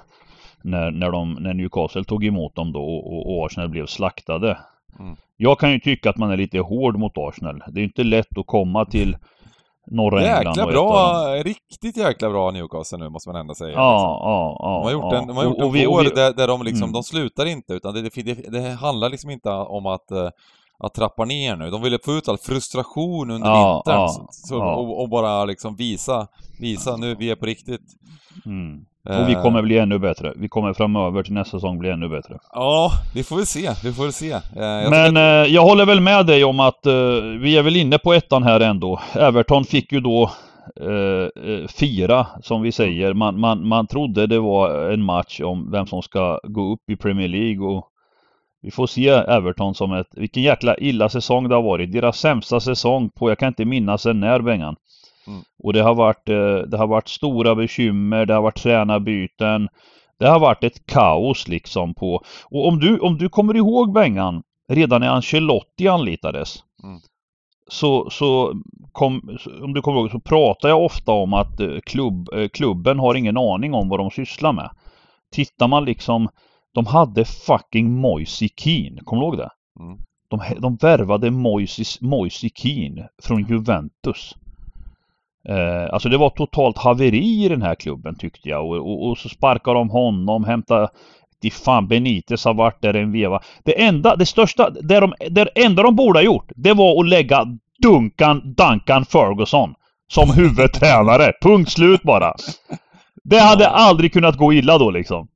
[0.63, 4.59] När, när, de, när Newcastle tog emot dem då och, och Arsenal blev slaktade.
[4.99, 5.17] Mm.
[5.37, 7.63] Jag kan ju tycka att man är lite hård mot Arsenal.
[7.69, 9.17] Det är inte lätt att komma till
[9.87, 10.57] norra jäkla England.
[10.57, 13.73] Jäkla bra, riktigt jäkla bra Newcastle nu måste man ändå säga.
[13.73, 14.11] Ja, liksom.
[14.31, 14.75] ja, ja.
[14.79, 15.19] De har gjort ja.
[15.19, 16.93] en, de har gjort och, en vi, vår där, där de liksom, mm.
[16.93, 20.29] de slutar inte utan det, det, det handlar liksom inte om att uh,
[20.79, 21.71] att trappa ner nu.
[21.71, 24.01] De ville få ut all frustration under ja, vintern.
[24.01, 24.75] Ja, så, ja.
[24.75, 26.27] Och, och, bara liksom visa,
[26.61, 27.83] visa nu, vi är på riktigt.
[28.47, 28.85] Mm.
[29.09, 30.33] Och vi kommer bli ännu bättre.
[30.37, 32.39] Vi kommer framöver till nästa säsong bli ännu bättre.
[32.53, 33.71] Ja, vi får väl se.
[33.85, 34.41] Vi får väl se.
[34.55, 35.47] Jag Men att...
[35.47, 36.93] eh, jag håller väl med dig om att eh,
[37.41, 39.01] vi är väl inne på ettan här ändå.
[39.15, 40.31] Everton fick ju då
[40.81, 43.15] eh, eh fira, som vi säger.
[43.15, 46.97] Man, man, man trodde det var en match om vem som ska gå upp i
[46.97, 47.91] Premier League och
[48.65, 51.93] vi får se Everton som ett, vilken jäkla illa säsong det har varit.
[51.93, 54.77] Deras sämsta säsong på, jag kan inte minnas sen när Bengan.
[55.27, 55.43] Mm.
[55.63, 59.69] Och det har varit, eh, det har varit stora bekymmer, det har varit tränarbyten.
[60.19, 64.43] Det har varit ett kaos liksom på, och om du, om du kommer ihåg Bengan,
[64.69, 66.57] redan när Ancelotti anlitades.
[66.83, 67.01] Mm.
[67.69, 68.55] Så, så
[68.93, 72.99] kom, om du kommer ihåg så pratar jag ofta om att eh, klubb, eh, klubben
[72.99, 74.71] har ingen aning om vad de sysslar med.
[75.33, 76.29] Tittar man liksom
[76.75, 79.51] de hade fucking Moise Keane, kommer du ihåg det?
[79.81, 79.99] Mm.
[80.29, 84.35] De, de värvade Moise, Moise Keane från Juventus.
[85.49, 89.19] Eh, alltså det var totalt haveri i den här klubben tyckte jag och, och, och
[89.19, 90.89] så sparkade de honom, hämtade
[91.41, 93.41] de fan Benitez har varit där en veva.
[93.65, 97.09] Det enda, det största, det, de, det enda de borde ha gjort, det var att
[97.09, 97.47] lägga
[97.83, 99.75] Duncan, Duncan Ferguson
[100.09, 101.33] som huvudtränare.
[101.43, 102.35] Punkt slut bara.
[103.25, 105.29] Det hade aldrig kunnat gå illa då liksom.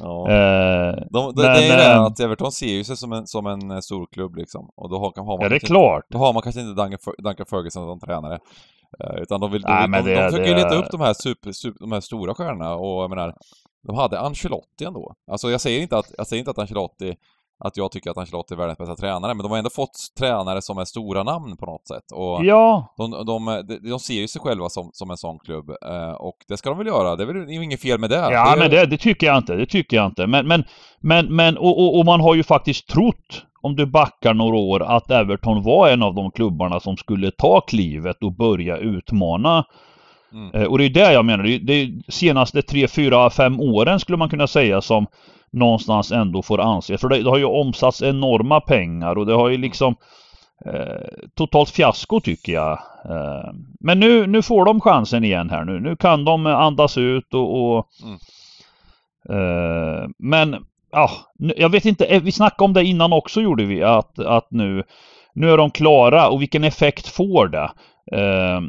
[0.00, 0.30] Ja.
[0.30, 3.12] Eh, de, de, men, det är ju det eh, att Everton ser ju sig som
[3.12, 4.70] en, som en eh, stor klubb liksom.
[4.76, 6.04] Och då har, har man ja, det är klart.
[6.08, 8.38] Då har man kanske inte Duncan Ferguson som tränare.
[9.04, 11.14] Uh, utan de vill, Nej, de, de, det, de försöker ju leta upp de här,
[11.14, 13.34] super, super, de här stora stjärnorna och jag menar,
[13.86, 15.14] de hade Ancelotti ändå.
[15.30, 17.16] Alltså jag säger inte att, jag säger inte att Ancelotti
[17.60, 20.62] att jag tycker att Ancelotti är världens bästa tränare, men de har ändå fått tränare
[20.62, 22.12] som är stora namn på något sätt.
[22.12, 22.94] Och ja!
[22.96, 26.36] De, de, de, de ser ju sig själva som, som en sån klubb, eh, och
[26.48, 27.16] det ska de väl göra.
[27.16, 28.16] Det är väl inget fel med det.
[28.16, 29.54] Ja, det men det, det, tycker jag inte.
[29.54, 30.26] Det tycker jag inte.
[30.26, 30.64] Men, men,
[31.00, 34.82] men, men och, och, och, man har ju faktiskt trott, om du backar några år,
[34.82, 39.64] att Everton var en av de klubbarna som skulle ta klivet och börja utmana
[40.32, 40.54] Mm.
[40.54, 41.44] Eh, och det är det jag menar.
[41.44, 45.06] Det är senaste 3, 4, 5 åren skulle man kunna säga som
[45.52, 47.00] någonstans ändå får anses.
[47.00, 49.94] För det, det har ju omsatts enorma pengar och det har ju liksom
[50.66, 52.72] eh, totalt fiasko tycker jag.
[53.04, 55.80] Eh, men nu, nu får de chansen igen här nu.
[55.80, 58.18] Nu kan de andas ut och, och mm.
[59.30, 63.82] eh, Men ja, jag vet inte, eh, vi snackade om det innan också gjorde vi
[63.82, 64.84] att, att nu
[65.38, 67.70] nu är de klara och vilken effekt får det?
[68.12, 68.60] Eh,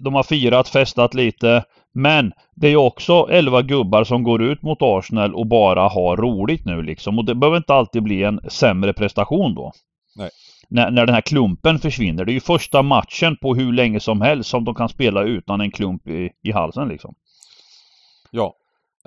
[0.00, 1.64] de har firat, festat lite.
[1.94, 6.64] Men det är också 11 gubbar som går ut mot Arsenal och bara har roligt
[6.64, 7.18] nu liksom.
[7.18, 9.72] Och det behöver inte alltid bli en sämre prestation då.
[10.16, 10.30] Nej.
[10.68, 12.24] När, när den här klumpen försvinner.
[12.24, 15.60] Det är ju första matchen på hur länge som helst som de kan spela utan
[15.60, 17.14] en klump i, i halsen liksom.
[18.30, 18.56] Ja.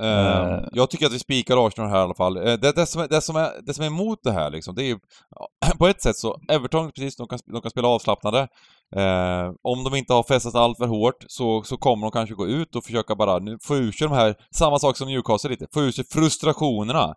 [0.02, 2.38] Uh, jag tycker att vi spikar Arsenal här i alla fall.
[2.38, 4.76] Uh, det, det, som är, det, som är, det som är emot det här liksom,
[4.76, 5.00] det är ju...
[5.78, 8.48] På ett sätt så, Everton, precis, de kan, de kan spela avslappnade.
[8.96, 12.48] Eh, om de inte har festat allt för hårt så, så kommer de kanske gå
[12.48, 15.68] ut och försöka bara nu, få ur sig de här, samma sak som Newcastle lite,
[15.74, 17.16] få ur sig frustrationerna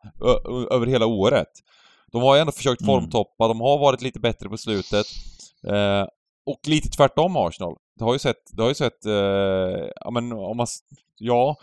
[0.71, 1.49] över hela året.
[2.13, 2.87] De har ju ändå försökt mm.
[2.87, 5.07] formtoppa, de har varit lite bättre på slutet.
[5.67, 6.07] Eh,
[6.47, 7.77] och lite tvärtom Arsenal.
[7.99, 9.13] Det har ju sett, det har ju sett, eh,
[10.01, 10.67] ja men om man,
[11.19, 11.57] ja,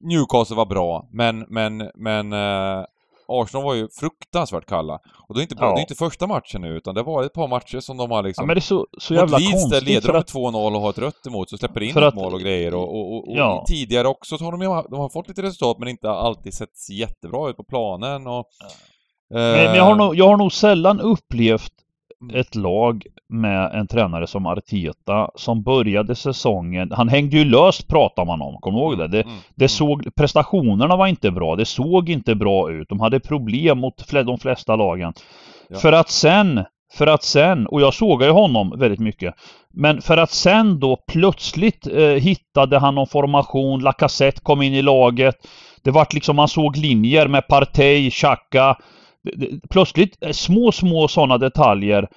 [0.00, 2.84] Newcastle var bra, men, men, men eh,
[3.28, 4.98] Arsenal var ju fruktansvärt kalla.
[5.28, 5.66] Och det är inte, ja.
[5.66, 8.22] det är inte första matchen nu, utan det var ett par matcher som de har
[8.22, 8.42] liksom...
[8.42, 10.32] Ja, men det är så, så jävla Leeds, konstigt där leder de med att...
[10.32, 12.14] 2-0 och har ett rött emot, så släpper in ett att...
[12.14, 12.74] mål och grejer.
[12.74, 13.60] Och, och, och, ja.
[13.60, 14.60] och tidigare också så har de,
[14.90, 18.46] de har fått lite resultat, men inte alltid sett jättebra ut på planen och...
[18.58, 18.66] Ja.
[19.30, 21.72] Men, men jag, har nog, jag har nog sällan upplevt.
[22.32, 28.24] Ett lag med en tränare som Arteta som började säsongen, han hängde ju löst pratar
[28.24, 29.08] man om, kommer du ihåg det?
[29.08, 29.34] Det, mm.
[29.54, 29.68] det mm.
[29.68, 34.38] såg, prestationerna var inte bra, det såg inte bra ut, de hade problem mot de
[34.38, 35.12] flesta lagen.
[35.68, 35.78] Ja.
[35.78, 39.34] För att sen, för att sen, och jag sågar ju honom väldigt mycket,
[39.72, 44.82] men för att sen då plötsligt eh, hittade han någon formation, Lacazette kom in i
[44.82, 45.34] laget,
[45.82, 48.76] det vart liksom, man såg linjer med Partey, Xhaka,
[49.70, 52.08] plötsligt eh, små, små sådana detaljer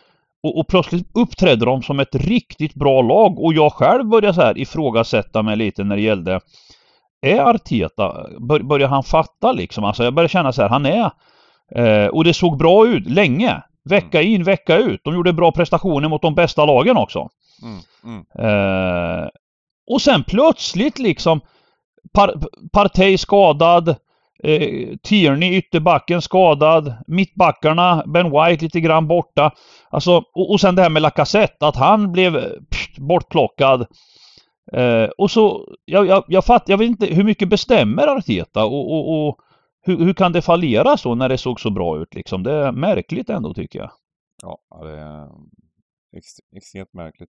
[0.43, 4.41] och, och, plötsligt uppträdde de som ett riktigt bra lag och jag själv började så
[4.41, 6.39] här ifrågasätta mig lite när det gällde
[7.21, 9.83] Är Arteta, bör, börjar han fatta liksom?
[9.83, 11.11] Alltså jag började känna så här, han är
[11.75, 15.01] eh, Och det såg bra ut länge Vecka in, vecka ut.
[15.03, 17.29] De gjorde bra prestationer mot de bästa lagen också.
[17.63, 18.25] Mm, mm.
[18.39, 19.27] Eh,
[19.91, 21.41] och sen plötsligt liksom
[22.13, 22.33] par,
[22.73, 23.95] Partey skadad
[24.43, 26.93] Eh, Tierney, ytterbacken, skadad.
[27.07, 29.51] Mittbackarna, Ben White lite grann borta.
[29.89, 33.87] Alltså, och, och sen det här med Lacazette, att han blev eh, pst, bortplockad.
[34.73, 38.91] Eh, och så, jag, jag, jag fattar, jag vet inte, hur mycket bestämmer Arteta och,
[38.91, 39.37] och, och
[39.81, 42.43] hur, hur, kan det fallera så när det såg så bra ut liksom?
[42.43, 43.91] Det är märkligt ändå tycker jag.
[44.41, 45.29] Ja, det är
[46.57, 47.29] extremt märkligt.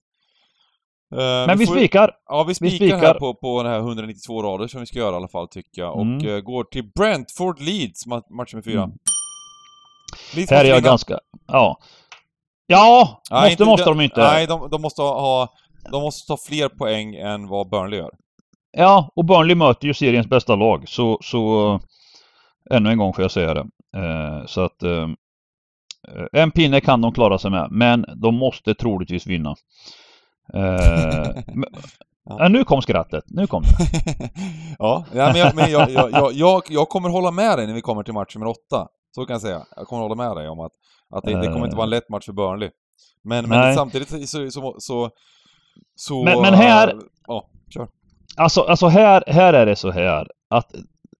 [1.14, 2.10] Uh, Men vi, vi spikar!
[2.28, 4.98] Ja, vi spikar, vi spikar här på, på den här 192 rader som vi ska
[4.98, 6.00] göra i alla fall tycker jag.
[6.00, 6.16] Mm.
[6.16, 8.82] Och uh, går till Brentford Leeds, match med fyra.
[8.82, 8.96] Mm.
[10.34, 11.18] Leeds här är jag ganska...
[11.46, 11.78] Ja.
[12.66, 13.22] Ja!
[13.30, 14.20] Nej, måste, inte, måste de inte.
[14.20, 15.48] Nej, de, de, måste ha...
[15.92, 18.10] De måste ta fler poäng än vad Burnley gör.
[18.76, 21.18] Ja, och Burnley möter ju seriens bästa lag, så...
[21.22, 21.80] så
[22.70, 23.66] ännu en gång får jag säga det.
[23.96, 24.82] Uh, så att...
[26.32, 29.54] en pinne kan de klara sig med, men de måste troligtvis vinna.
[30.54, 31.42] Uh,
[32.24, 32.48] ja.
[32.48, 34.30] Nu kom skrattet, nu kom det.
[34.78, 38.02] ja, men, jag, men jag, jag, jag, jag, kommer hålla med dig när vi kommer
[38.02, 38.88] till match nummer åtta.
[39.14, 39.66] Så kan jag säga.
[39.76, 40.72] Jag kommer hålla med dig om att,
[41.10, 42.70] att det, det kommer inte vara en lätt match för Burnley.
[43.24, 44.50] Men, men samtidigt så...
[44.50, 45.10] så, så,
[45.94, 46.94] så men, men här...
[47.26, 47.88] Ja, kör.
[48.36, 50.74] Alltså, alltså här, här är det så här att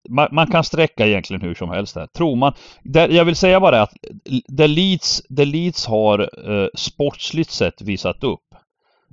[0.08, 2.06] man, man, kan sträcka egentligen hur som helst här.
[2.06, 2.52] Tror man...
[2.82, 3.92] Det, jag vill säga bara att
[4.48, 6.18] det Leeds, det Leeds har
[6.50, 8.43] eh, sportsligt sett visat upp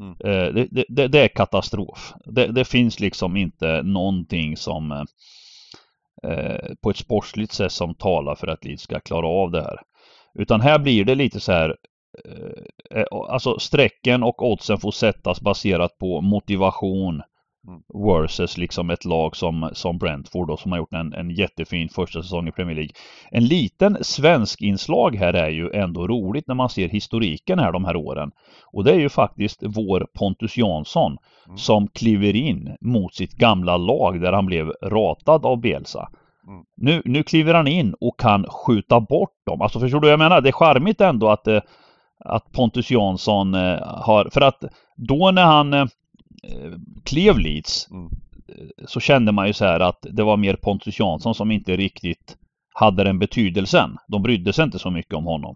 [0.02, 0.16] Mm.
[0.20, 2.14] Eh, det, det, det, är katastrof.
[2.26, 4.92] Det, det, finns liksom inte någonting som
[6.24, 9.78] eh, på ett sportsligt sätt som talar för att Leeds ska klara av det här.
[10.40, 11.76] Utan här blir det lite så här
[12.26, 17.24] eh, eh alltså strecken och oddsen får sättas baserat på motivation Mm.
[17.94, 22.22] Versus liksom ett lag som, som Brentford då, som har gjort en, en jättefin första
[22.22, 22.92] säsong i Premier League.
[23.32, 27.86] En liten svensk inslag här är ju ändå roligt när man ser historiken här de
[27.86, 28.32] här åren.
[28.74, 31.58] Och det är ju faktiskt vår Pontus Jansson mm.
[31.58, 36.10] som kliver in mot sitt gamla lag där han blev ratad av Bielsa.
[36.48, 36.64] Mm.
[36.78, 39.62] Nu, nu kliver han in och kan skjuta bort dem.
[39.62, 40.42] Alltså förstår du vad jag menar?
[40.42, 41.62] Det är charmigt ändå att, eh,
[42.26, 44.30] att Pontus Jansson eh, har...
[44.32, 44.64] För att
[44.96, 45.86] då när han eh,
[47.04, 48.10] klev Leeds mm.
[48.88, 52.38] så kände man ju så här att det var mer Pontus Jansson som inte riktigt
[52.74, 53.98] hade den betydelsen.
[54.08, 55.56] De brydde sig inte så mycket om honom.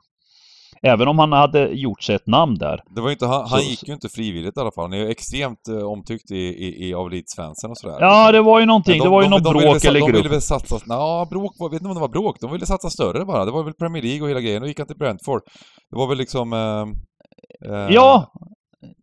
[0.82, 2.84] Även om han hade gjort sig ett namn där.
[2.96, 4.84] Det var inte, han, så, han gick ju inte frivilligt i alla fall.
[4.84, 7.98] Han är ju extremt eh, omtyckt i, i, i av Leeds-fansen och sådär.
[8.00, 8.98] Ja, det var ju någonting.
[8.98, 10.12] De, det var ju de, något de, bråk ville, eller grupp.
[10.12, 10.80] De ville väl satsa...
[10.88, 11.70] Ja, bråk var...
[11.70, 12.38] Vet inte om det var bråk.
[12.42, 13.46] De ville satsa större bara.
[13.46, 14.62] Det var väl Premier League och hela grejen.
[14.62, 15.42] Då gick han till Brentford.
[15.90, 16.54] Det var väl liksom...
[16.54, 16.86] Eh,
[17.72, 18.32] eh, ja,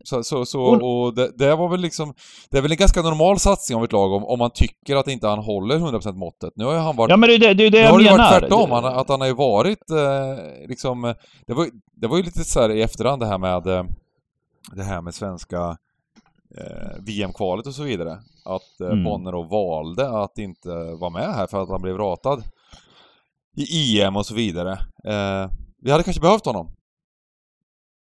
[0.04, 2.14] så, så, så och det, det, var väl liksom...
[2.50, 5.08] Det är väl en ganska normal satsning av ett lag om, om man tycker att
[5.08, 6.52] inte han håller 100% måttet.
[6.56, 7.10] Nu har ju han varit...
[7.10, 8.02] Ja men det, det, det är det jag menar.
[8.02, 8.70] Nu har det varit tvärtom.
[8.70, 11.14] Han, att han har ju varit eh, liksom...
[11.46, 13.66] Det var, det var ju lite så i efterhand det här med...
[13.66, 13.84] Eh,
[14.70, 15.76] det här med svenska
[16.58, 18.18] eh, VM-kvalet och så vidare.
[18.44, 19.04] Att eh, mm.
[19.04, 20.68] Bonner då valde att inte
[21.00, 22.42] vara med här för att han blev ratad
[23.56, 24.72] i EM och så vidare.
[25.04, 25.50] Eh,
[25.82, 26.70] vi hade kanske behövt honom.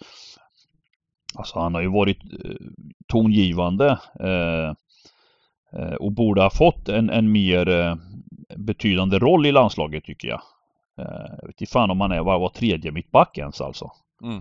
[1.34, 2.50] Alltså han har ju varit eh,
[3.08, 4.68] tongivande eh,
[5.80, 7.94] eh, och borde ha fått en, en mer eh,
[8.56, 10.40] betydande roll i landslaget tycker jag.
[10.98, 13.90] Eh, jag vet inte fan om han är, var, var tredje mittback ens alltså.
[14.22, 14.38] Mm.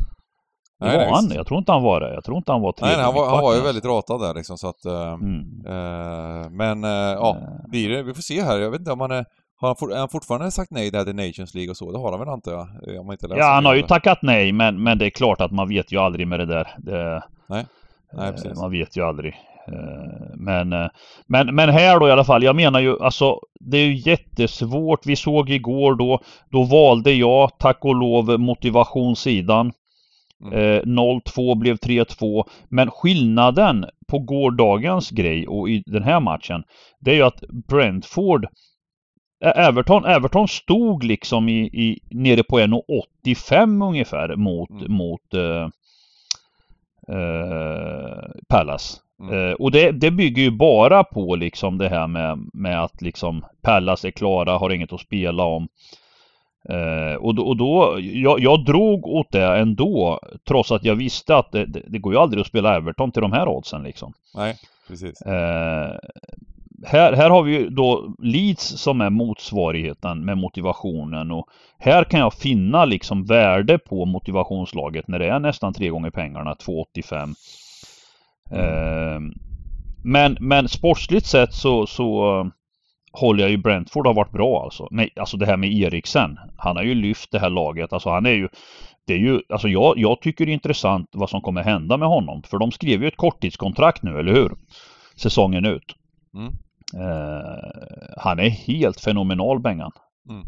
[0.79, 1.31] Nej, var han?
[1.35, 2.13] Jag tror inte han var det.
[2.13, 4.21] Jag tror inte han var tredje Nej, nej han, var, han var ju väldigt ratad
[4.21, 4.85] där liksom så att...
[4.85, 6.55] Mm.
[6.57, 7.37] men ja,
[7.67, 8.59] blir det, vi får se här.
[8.59, 9.25] Jag vet inte om han är...
[9.59, 11.91] Har han, for, han fortfarande sagt nej där till Nations League och så?
[11.91, 12.95] Det har han väl antar jag?
[12.95, 15.51] Eh, om inte ja, han har ju tackat nej men, men det är klart att
[15.51, 16.67] man vet ju aldrig med det där.
[16.77, 17.65] Det, nej.
[18.13, 18.59] nej, precis.
[18.59, 19.33] Man vet ju aldrig.
[19.67, 20.87] Eh, men, eh,
[21.27, 25.05] men, men här då i alla fall, jag menar ju alltså det är ju jättesvårt.
[25.05, 29.71] Vi såg igår då, då valde jag tack och lov motivationssidan.
[30.43, 30.81] Mm.
[30.81, 32.43] 0-2 blev 3-2.
[32.69, 36.63] Men skillnaden på gårdagens grej och i den här matchen
[36.99, 38.47] det är ju att Brentford
[39.39, 44.91] Everton, Everton stod liksom i, i, nere på 1,85 ungefär mot, mm.
[44.93, 45.67] mot uh,
[47.15, 48.99] uh, Palace.
[49.19, 49.33] Mm.
[49.33, 53.45] Uh, och det, det, bygger ju bara på liksom det här med, med att liksom
[53.61, 55.67] Palace är klara, har inget att spela om.
[57.19, 61.51] och då, och då jag, jag, drog åt det ändå trots att jag visste att
[61.51, 64.13] det, det, det, går ju aldrig att spela Everton till de här oddsen liksom.
[64.35, 64.55] Nej,
[64.87, 65.21] precis
[66.85, 71.47] här, här har vi ju då Leeds som är motsvarigheten med motivationen och
[71.79, 76.53] här kan jag finna liksom värde på motivationslaget när det är nästan tre gånger pengarna,
[76.53, 77.35] 2,85.
[78.51, 78.65] Mm.
[78.65, 79.33] Eh,
[80.03, 82.47] men, men sportsligt sett så, så uh,
[83.11, 84.87] håller jag ju Brentford har varit bra alltså.
[84.91, 86.39] Men, alltså det här med Eriksen.
[86.57, 87.93] Han har ju lyft det här laget.
[87.93, 88.49] Alltså han är ju
[89.07, 92.07] det är ju, alltså jag, jag tycker det är intressant vad som kommer hända med
[92.07, 92.43] honom.
[92.43, 94.51] För de skrev ju ett korttidskontrakt nu, eller hur?
[95.15, 95.95] Säsongen ut.
[96.33, 96.53] Mm.
[96.95, 99.91] Uh, han är helt fenomenal Bengan.
[100.29, 100.43] Mm.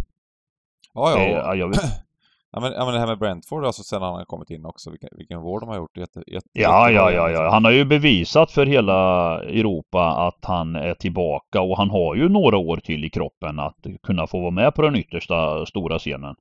[0.94, 1.24] Ja, ja.
[1.24, 1.80] ja, jag vet.
[2.52, 4.92] Ja men, ja men det här med Brentford alltså sen han har kommit in också,
[4.92, 5.98] vilken, vilken vård de har gjort.
[5.98, 7.50] Jätte, jätte, ja, ja, ja, ja.
[7.52, 8.96] Han har ju bevisat för hela
[9.44, 13.86] Europa att han är tillbaka och han har ju några år till i kroppen att
[14.04, 16.36] kunna få vara med på den yttersta stora scenen.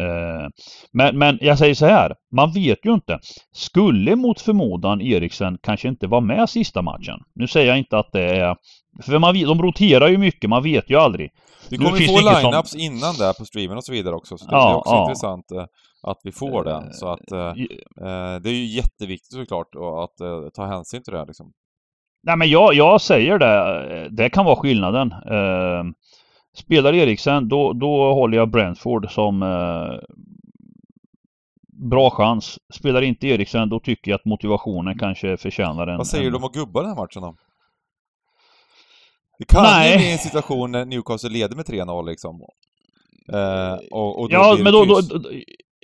[0.00, 0.48] Eh,
[0.92, 3.18] men, men jag säger så här, man vet ju inte.
[3.52, 7.18] Skulle mot förmodan Eriksen kanske inte vara med sista matchen.
[7.34, 8.56] Nu säger jag inte att det är
[9.02, 11.30] för man, de roterar ju mycket, man vet ju aldrig.
[11.70, 12.80] Vi kommer ju få lineups som...
[12.80, 15.02] innan där på streamen och så vidare också, så det ja, är också ja.
[15.02, 15.64] intressant eh,
[16.02, 16.94] att vi får det.
[16.94, 21.26] Så att eh, eh, det är ju jätteviktigt såklart att ta hänsyn till det här
[21.26, 21.52] liksom.
[22.22, 25.14] Nej men jag, jag säger det, det kan vara skillnaden.
[26.56, 30.18] Eh, spelar Eriksen, då, då håller jag Brentford som eh,
[31.90, 32.58] bra chans.
[32.74, 35.96] Spelar inte Eriksen, då tycker jag att motivationen kanske förtjänar en...
[35.96, 36.32] Vad säger en...
[36.32, 37.34] du om att gubba den här matchen då?
[39.38, 39.92] Det kan Nej.
[39.92, 42.40] ju bli en situation när Newcastle leder med 3-0 liksom.
[43.32, 45.00] Eh, och, och ja, men då, då,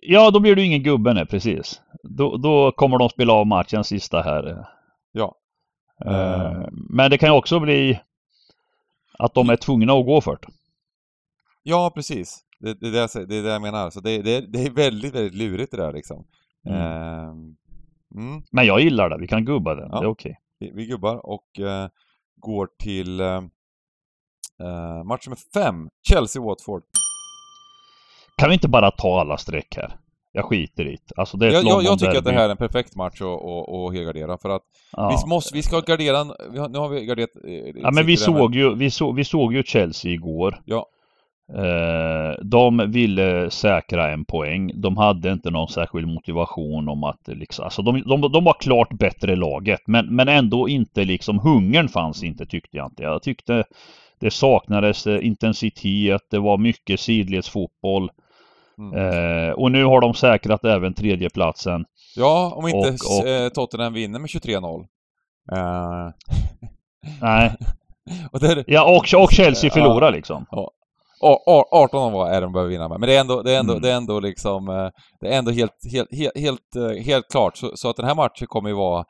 [0.02, 1.80] ja, då blir du ingen gubbe nej, precis.
[2.02, 4.66] Då, då kommer de spela av matchen sista här.
[5.12, 5.34] Ja.
[6.06, 8.00] Uh, men det kan ju också bli
[9.18, 10.48] att de är tvungna att gå för det.
[11.62, 12.40] Ja, precis.
[12.60, 13.90] Det, det, det, det är det jag menar.
[13.90, 16.26] Så det, det, det är väldigt, väldigt lurigt det där liksom.
[16.68, 16.80] Mm.
[16.80, 17.30] Uh,
[18.14, 18.42] mm.
[18.50, 20.00] Men jag gillar det, vi kan gubba det, ja.
[20.00, 20.36] det är okej.
[20.60, 20.70] Okay.
[20.70, 21.88] Vi, vi, gubbar och uh,
[22.36, 23.20] går till
[25.04, 26.82] match nummer fem, Chelsea-Watford.
[28.36, 29.96] Kan vi inte bara ta alla streck här?
[30.36, 31.14] Jag skiter i det.
[31.16, 33.44] Alltså det är jag, jag, jag tycker att det här är en perfekt match att,
[33.44, 35.22] att, att helgardera för att ja.
[35.24, 36.24] vi, måste, vi ska gardera,
[36.68, 37.30] nu har vi garderat...
[37.44, 40.60] Eh, ja men vi såg, ju, vi, så, vi såg ju Chelsea igår.
[40.64, 40.86] Ja.
[41.52, 44.80] Eh, de ville säkra en poäng.
[44.80, 48.92] De hade inte någon särskild motivation om att liksom, alltså de, de, de var klart
[48.92, 53.02] bättre laget men, men ändå inte liksom hungern fanns inte tyckte jag inte.
[53.02, 53.64] Jag tyckte
[54.20, 58.10] det saknades eh, intensitet, det var mycket sidledsfotboll.
[58.78, 58.98] Mm.
[58.98, 61.84] Eh, och nu har de säkrat även tredjeplatsen.
[62.16, 63.28] Ja, om inte och, och...
[63.28, 64.80] Eh, Tottenham vinner med 23-0.
[64.80, 66.10] Uh...
[67.20, 67.56] Nej.
[68.32, 68.64] och det...
[68.66, 70.46] Ja, och, och Chelsea förlorar liksom.
[70.50, 70.70] Ja.
[71.70, 73.00] 18 var är de behöver vinna med.
[73.00, 73.82] Men det är ändå, det är ändå, mm.
[73.82, 77.56] det är ändå liksom, det är ändå helt, helt, helt, helt, helt klart.
[77.56, 79.04] Så, så, att den här matchen kommer ju vara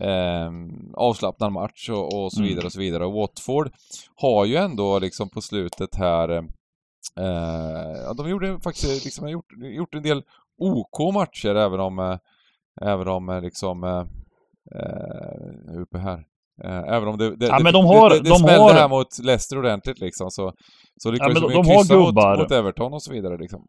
[0.00, 0.50] eh,
[0.94, 2.48] avslappnad match och, och så mm.
[2.48, 3.06] vidare och så vidare.
[3.06, 3.70] Och Watford
[4.16, 6.42] har ju ändå liksom på slutet här
[7.16, 10.22] eh, de gjorde faktiskt liksom, gjort, gjort en del
[10.58, 12.18] OK matcher även om, eh,
[12.80, 14.04] även om eh, liksom, eh,
[14.80, 16.24] eh, uppe här.
[16.64, 18.72] Eh, även om det, det, ja, men de har, det, det, det de har...
[18.72, 20.52] här mot Leicester ordentligt liksom så,
[20.96, 22.30] så lyckades ja, de, de, gubbar.
[22.30, 23.66] Mot, mot Everton och så vidare liksom.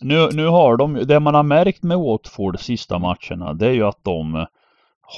[0.00, 3.86] Nu, nu har de, det man har märkt med Watford sista matcherna det är ju
[3.86, 4.46] att de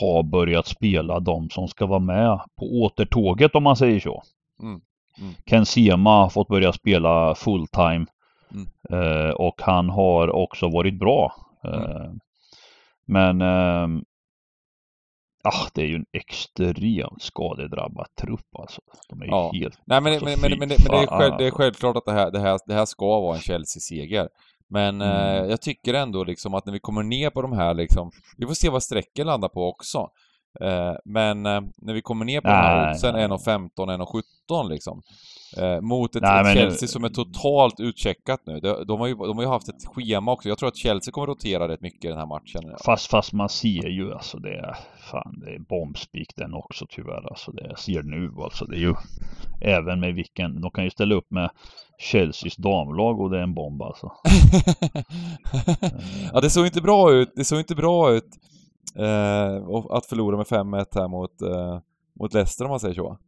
[0.01, 4.23] har börjat spela de som ska vara med på återtåget om man säger så.
[4.63, 4.81] Mm.
[5.19, 5.35] Mm.
[5.47, 8.07] Ken Sema har fått börja spela fulltime.
[8.53, 8.69] Mm.
[8.91, 11.35] Eh, och han har också varit bra.
[11.65, 11.81] Mm.
[11.81, 12.11] Eh,
[13.07, 14.03] men eh,
[15.43, 18.81] ah, det är ju en extremt skadedrabbad trupp alltså.
[19.09, 19.51] De är ja.
[19.55, 19.79] helt...
[19.85, 22.05] Nej men, alltså, men, men, men, det, men det, är själv, det, är självklart att
[22.05, 24.29] det här, det här, det här ska vara en Chelsea-seger.
[24.69, 25.45] Men mm.
[25.45, 28.47] eh, jag tycker ändå liksom att när vi kommer ner på de här liksom, vi
[28.47, 30.09] får se vad strecken landar på också.
[30.61, 33.71] Eh, men eh, när vi kommer ner på nej, de här oddsen, 1.15,
[34.49, 35.03] 1.17 liksom.
[35.57, 36.89] Eh, mot ett, nej, Chelsea nu...
[36.89, 38.61] som är totalt utcheckat nu.
[38.61, 40.49] De, de, har ju, de har ju haft ett schema också.
[40.49, 42.77] Jag tror att Chelsea kommer rotera rätt mycket i den här matchen.
[42.85, 44.77] Fast, fast man ser ju alltså det är,
[45.11, 47.29] fan det är bombspik den också tyvärr.
[47.31, 48.65] Alltså det jag ser nu alltså.
[48.65, 48.95] Det är ju
[49.61, 51.51] även med vilken, de kan ju ställa upp med
[51.99, 54.13] Chelseas damlag och det är en bomb alltså.
[56.33, 57.33] ja det såg inte bra ut.
[57.37, 58.39] Det såg inte bra ut
[58.97, 61.79] eh, att förlora med 5-1 här mot, eh,
[62.21, 63.19] mot Leicester om man säger så.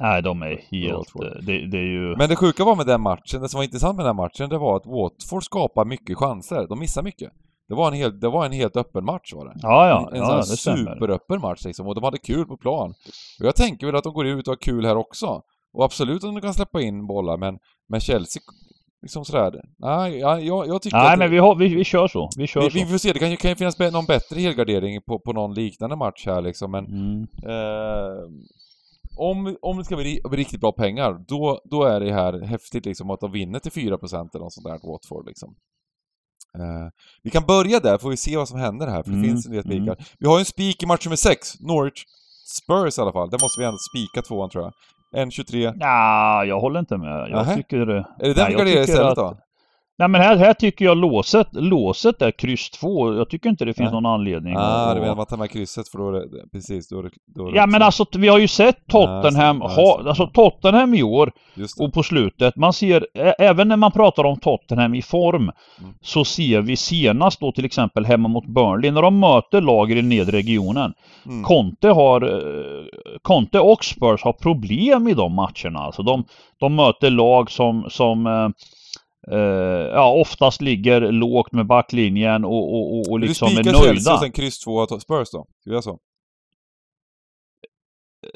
[0.00, 1.14] Nej, de är helt...
[1.14, 2.16] Eh, det, det, är ju...
[2.16, 4.58] Men det sjuka var med den matchen, det som var intressant med den matchen, det
[4.58, 6.66] var att Watford skapar mycket chanser.
[6.68, 7.32] De missar mycket.
[7.68, 9.54] Det var en, helt, det var en helt öppen match var det.
[9.62, 10.08] Ja, ja.
[10.10, 12.90] En, en ja, sån superöppen match liksom, och de hade kul på plan.
[13.40, 15.42] Och jag tänker väl att de går ut och har kul här också.
[15.72, 17.58] Och absolut att de kan släppa in bollar, men,
[17.88, 18.42] men Chelsea
[19.02, 19.64] liksom sådär.
[19.78, 22.30] Nej, jag, jag tycker Nej, att men vi, har, vi, vi kör så.
[22.36, 22.78] Vi kör vi, så.
[22.78, 25.54] Vi får se, det kan ju, kan ju finnas någon bättre helgardering på, på någon
[25.54, 26.86] liknande match här liksom, men...
[26.86, 27.22] Mm.
[27.22, 28.28] Eh,
[29.16, 32.86] om, om det ska bli, bli riktigt bra pengar, då, då är det här häftigt
[32.86, 35.54] liksom att de vinner till 4% eller något sånt där, Watford liksom.
[36.58, 36.88] Uh,
[37.22, 39.46] vi kan börja där, får vi se vad som händer här, för det mm, finns
[39.46, 39.82] en del spikar.
[39.82, 40.04] Mm.
[40.18, 42.04] Vi har ju en spik i match nummer 6, Norwich
[42.46, 43.30] Spurs i alla fall.
[43.30, 44.72] Där måste vi ändå spika tvåan tror jag.
[45.16, 45.74] 1.23.
[45.80, 47.28] Ja, jag håller inte med.
[47.30, 47.54] Jag Nähä.
[47.56, 47.76] tycker...
[47.78, 49.38] Är det den vi garderar istället att, då?
[50.00, 53.14] Nej men här, här tycker jag låset, låset är kryss 2.
[53.14, 54.02] Jag tycker inte det finns Nej.
[54.02, 54.94] någon anledning ah, att...
[54.94, 57.46] du menar man tar med krysset för då är det, precis, då är det, då
[57.46, 61.02] är det Ja men alltså vi har ju sett Tottenham, ja, ha, alltså Tottenham i
[61.02, 61.32] år
[61.80, 63.06] och på slutet, man ser,
[63.38, 65.94] även när man pratar om Tottenham i form, mm.
[66.00, 69.94] så ser vi senast då till exempel hemma mot Burnley, när de möter lag i
[69.94, 70.92] den nedre regionen.
[71.26, 71.44] Mm.
[71.44, 72.84] Conte har, eh,
[73.22, 75.78] Conte och Spurs har problem i de matcherna.
[75.78, 76.24] Alltså de,
[76.60, 78.48] de möter lag som, som eh,
[79.32, 79.38] Uh,
[79.92, 83.70] ja, oftast ligger lågt med backlinjen och, och, och liksom är nöjda.
[83.70, 85.46] Du spikar Chelsea och sen kryss 2 Spurs då?
[85.60, 85.98] Ska jag så?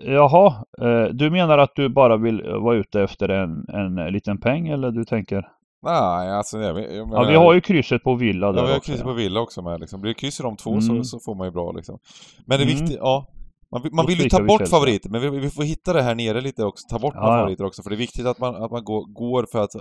[0.03, 4.69] Jaha, uh, du menar att du bara vill vara ute efter en, en liten peng
[4.69, 5.49] eller du tänker?
[5.83, 8.73] Nej, alltså jag, jag menar, Ja, vi har ju krysset på Villa där Ja, vi
[8.73, 10.01] har krysset på Villa också med liksom.
[10.01, 10.83] Blir det kryss i de två mm.
[10.83, 11.99] så, så får man ju bra liksom.
[12.47, 12.79] Men det är mm.
[12.79, 13.27] viktigt, ja.
[13.71, 16.41] Man, man vill ju ta bort favoriter, men vi, vi, får hitta det här nere
[16.41, 18.85] lite också, ta bort ja, favoriter också, för det är viktigt att man, att man
[18.85, 19.73] går, går för att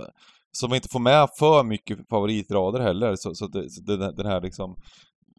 [0.56, 4.26] så man inte får med för mycket favoritrader heller, så, så, det, så det, den
[4.26, 4.76] här liksom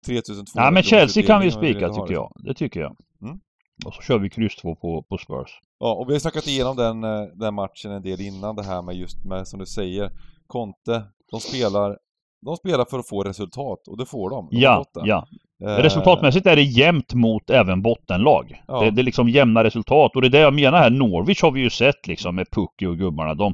[0.05, 2.95] 3200 Ja men Chelsea kan vi spika tycker jag, det tycker jag.
[3.21, 3.39] Mm.
[3.85, 5.59] Och så kör vi kryss 2 på, på Spurs.
[5.79, 8.81] Ja, och vi har snackat igenom den, eh, den matchen en del innan det här
[8.81, 10.11] med just med, som du säger,
[10.47, 11.97] Conte, de spelar
[12.45, 14.47] de spelar för att få resultat och det får de.
[14.51, 15.27] de ja, ja.
[15.63, 18.63] Eh, Resultatmässigt är det jämnt mot även bottenlag.
[18.67, 18.81] Ja.
[18.81, 20.89] Det, det, är liksom jämna resultat och det är det jag menar här.
[20.89, 23.33] Norwich har vi ju sett liksom med Pucky och gubbarna.
[23.33, 23.53] De,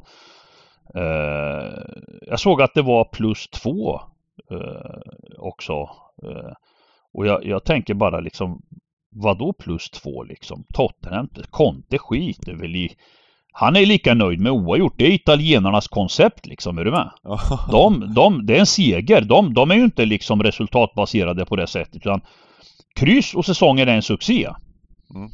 [2.28, 4.02] jag såg att det var plus två
[4.52, 5.74] eh, också.
[6.24, 6.54] Eh,
[7.14, 8.62] och jag, jag, tänker bara liksom
[9.16, 10.64] Vadå plus två liksom?
[10.74, 12.96] Tottenham, Conte skiter väl i
[13.54, 14.94] han är lika nöjd med oavgjort.
[14.98, 17.10] Det är italienarnas koncept liksom, är du med?
[17.72, 19.22] De, de, det är en seger.
[19.22, 22.22] De, de är ju inte liksom resultatbaserade på det sättet utan
[22.96, 24.50] kryss och säsongen är en succé.
[25.16, 25.30] Mm.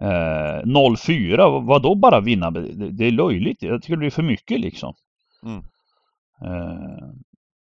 [0.00, 2.50] Eh, 0-4, vad då bara vinna?
[2.50, 3.62] Det, det, är löjligt.
[3.62, 4.94] Jag tycker det blir för mycket liksom.
[5.42, 5.58] Mm.
[6.44, 7.08] Eh.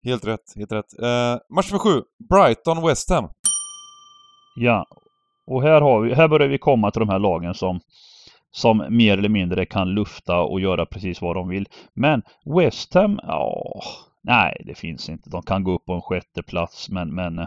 [0.04, 0.98] Helt rätt, helt rätt.
[1.02, 3.28] Eh, match nummer sju, Brighton-West Ham.
[4.56, 4.86] Ja,
[5.46, 7.80] och här, har vi, här börjar vi komma till de här lagen som
[8.50, 11.68] som mer eller mindre kan lufta och göra precis vad de vill.
[11.94, 13.82] Men West Ham, ja,
[14.22, 15.30] nej det finns inte.
[15.30, 17.46] De kan gå upp på en sjätte plats men, men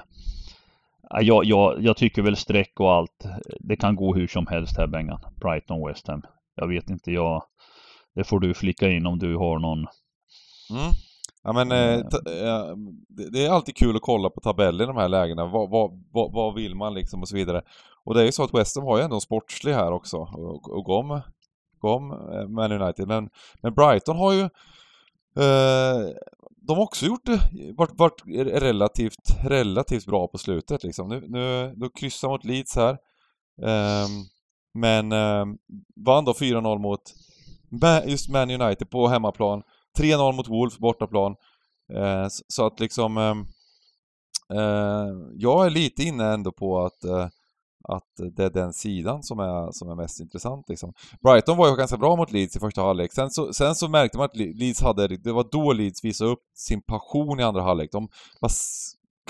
[1.19, 3.25] jag, jag, jag tycker väl streck och allt.
[3.59, 5.19] Det kan gå hur som helst här Bengan.
[5.35, 6.21] Brighton West Ham.
[6.55, 7.43] Jag vet inte, jag
[8.15, 9.79] det får du flicka in om du har någon
[10.69, 10.91] mm.
[11.43, 12.75] Ja men eh, eh
[13.31, 15.45] det är alltid kul att kolla på tabeller i de här lägena.
[15.45, 17.61] Vad, vad, vad, vad vill man liksom och så vidare.
[18.03, 20.17] Och det är ju så att West Ham har ju ändå en sportslig här också
[20.17, 20.97] och, och gå
[21.81, 23.07] om, eh, Man United.
[23.07, 23.29] Men,
[23.61, 24.41] men Brighton har ju
[25.43, 26.09] eh,
[26.61, 27.41] de har också gjort det,
[27.77, 28.21] varit, varit
[28.61, 31.09] relativt, relativt bra på slutet liksom.
[31.09, 32.97] Nu, nu, de kryssar mot Leeds här.
[33.61, 34.25] Um,
[34.73, 35.57] men um,
[36.05, 37.01] vann då 4-0 mot
[38.05, 39.63] just Man United på hemmaplan.
[39.99, 41.35] 3-0 mot Wolves bortaplan.
[41.93, 43.17] Uh, så att liksom...
[43.17, 43.39] Um,
[44.53, 47.27] uh, jag är lite inne ändå på att uh,
[47.83, 50.93] att det är den sidan som är, som är mest intressant liksom.
[51.23, 53.13] Brighton var ju ganska bra mot Leeds i första halvlek.
[53.13, 56.43] Sen så, sen så märkte man att Leeds hade, det var då Leeds visade upp
[56.55, 57.91] sin passion i andra halvlek.
[57.91, 58.07] De
[58.41, 58.51] bara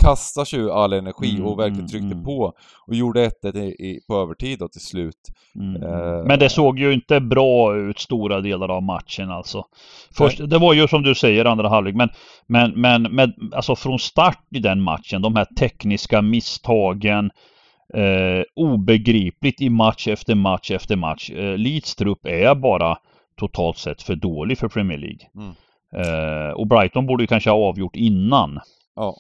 [0.02, 2.54] kastade ju all energi mm, och verkligen mm, tryckte mm, på
[2.88, 5.18] och gjorde 1-1 på övertid då till slut.
[5.56, 5.84] Mm.
[5.84, 9.64] Uh, Men det såg ju inte bra ut stora delar av matchen alltså.
[10.18, 12.10] Först, det var ju som du säger andra halvlek men,
[12.47, 17.30] men, men med, alltså från start i den matchen, de här tekniska misstagen,
[17.94, 21.30] eh, obegripligt i match efter match efter match.
[21.30, 22.98] Eh, Leeds trupp är bara
[23.38, 25.28] totalt sett för dålig för Premier League.
[25.36, 25.54] Mm.
[25.96, 28.60] Eh, och Brighton borde ju kanske ha avgjort innan.
[28.96, 29.16] Ja.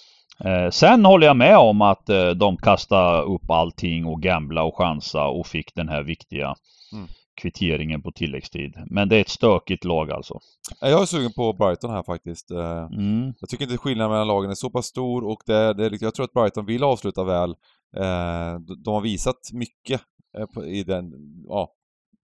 [0.45, 4.77] Eh, sen håller jag med om att eh, de kastade upp allting och gambla och
[4.77, 6.55] chansa och fick den här viktiga
[6.93, 7.07] mm.
[7.41, 8.75] kvitteringen på tilläggstid.
[8.85, 10.39] Men det är ett stökigt lag alltså.
[10.81, 12.51] Jag är sugen på Brighton här faktiskt.
[12.51, 13.33] Eh, mm.
[13.39, 16.23] Jag tycker inte skillnaden mellan lagen är så pass stor och det, det, jag tror
[16.23, 17.55] att Brighton vill avsluta väl.
[17.97, 20.01] Eh, de har visat mycket
[20.37, 21.11] eh, i den,
[21.47, 21.69] ja,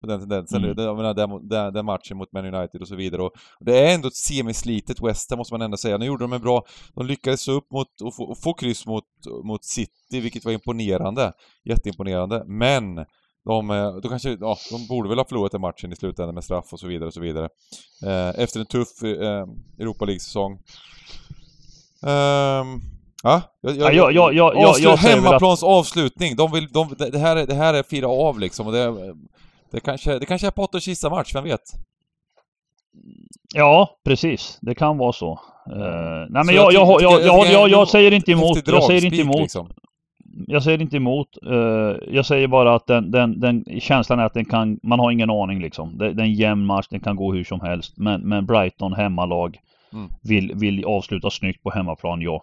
[0.01, 0.65] på den tendensen.
[0.65, 0.85] Mm.
[0.85, 3.23] Jag menar, den, den, den, matchen mot Man United och så vidare.
[3.23, 5.99] Och det är ändå ett semislitet West måste man ändå säga.
[5.99, 6.65] Nu gjorde de en bra...
[6.95, 9.05] De lyckades upp mot och få, och få kryss mot,
[9.45, 11.33] mot City, vilket var imponerande.
[11.65, 12.45] Jätteimponerande.
[12.47, 12.95] Men
[13.45, 16.45] de, eh, då kanske, ja, de borde väl ha förlorat den matchen i slutändan med
[16.45, 17.49] straff och så vidare och så vidare.
[18.37, 19.47] efter en tuff eh,
[19.79, 20.53] Europa League-säsong.
[22.03, 25.69] Um, Ja, jag, jag, ja, jag, jag, jag, jag hemmaplans att...
[25.69, 26.37] avslutning.
[26.37, 29.15] De vill, de, det, här är, det här är fira av liksom och det,
[29.71, 31.61] det kanske, det kanske är Potters sista match, vem vet?
[33.55, 34.59] Ja, precis.
[34.61, 35.41] Det kan vara så.
[35.73, 38.69] Uh, nej men jag, jag, jag, jag, jag, jag, säger inte emot.
[38.69, 39.41] Jag säger inte emot.
[39.41, 39.69] Liksom.
[40.47, 41.29] Jag säger inte emot.
[41.47, 45.11] Uh, jag säger bara att den, den, den, känslan är att den kan, man har
[45.11, 45.99] ingen aning liksom.
[45.99, 47.97] Det, det är en jämn match, den kan gå hur som helst.
[47.97, 49.59] Men, men Brighton hemmalag
[49.93, 50.09] mm.
[50.23, 52.43] vill, vill avsluta snyggt på hemmaplan, ja.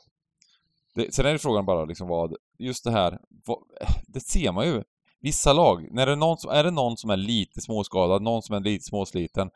[0.96, 4.52] Det, sen är det frågan bara liksom vad, just det här, vad, eh, det ser
[4.52, 4.84] man ju.
[5.22, 8.42] Vissa lag, när det är, någon som, är det någon som är lite småskadad, någon
[8.42, 9.50] som är lite småsliten,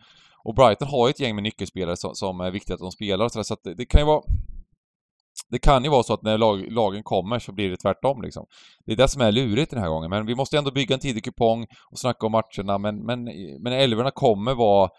[0.44, 3.26] och Brighton har ju ett gäng med nyckelspelare som, som är viktiga att de spelar
[3.26, 4.22] och sådär, så att det, det, kan ju vara...
[5.50, 8.46] Det kan ju vara så att när lag, lagen kommer så blir det tvärtom liksom.
[8.86, 11.00] Det är det som är lurigt den här gången, men vi måste ändå bygga en
[11.00, 13.24] tidig kupong och snacka om matcherna, men, men,
[13.60, 14.90] men älvorna kommer vara,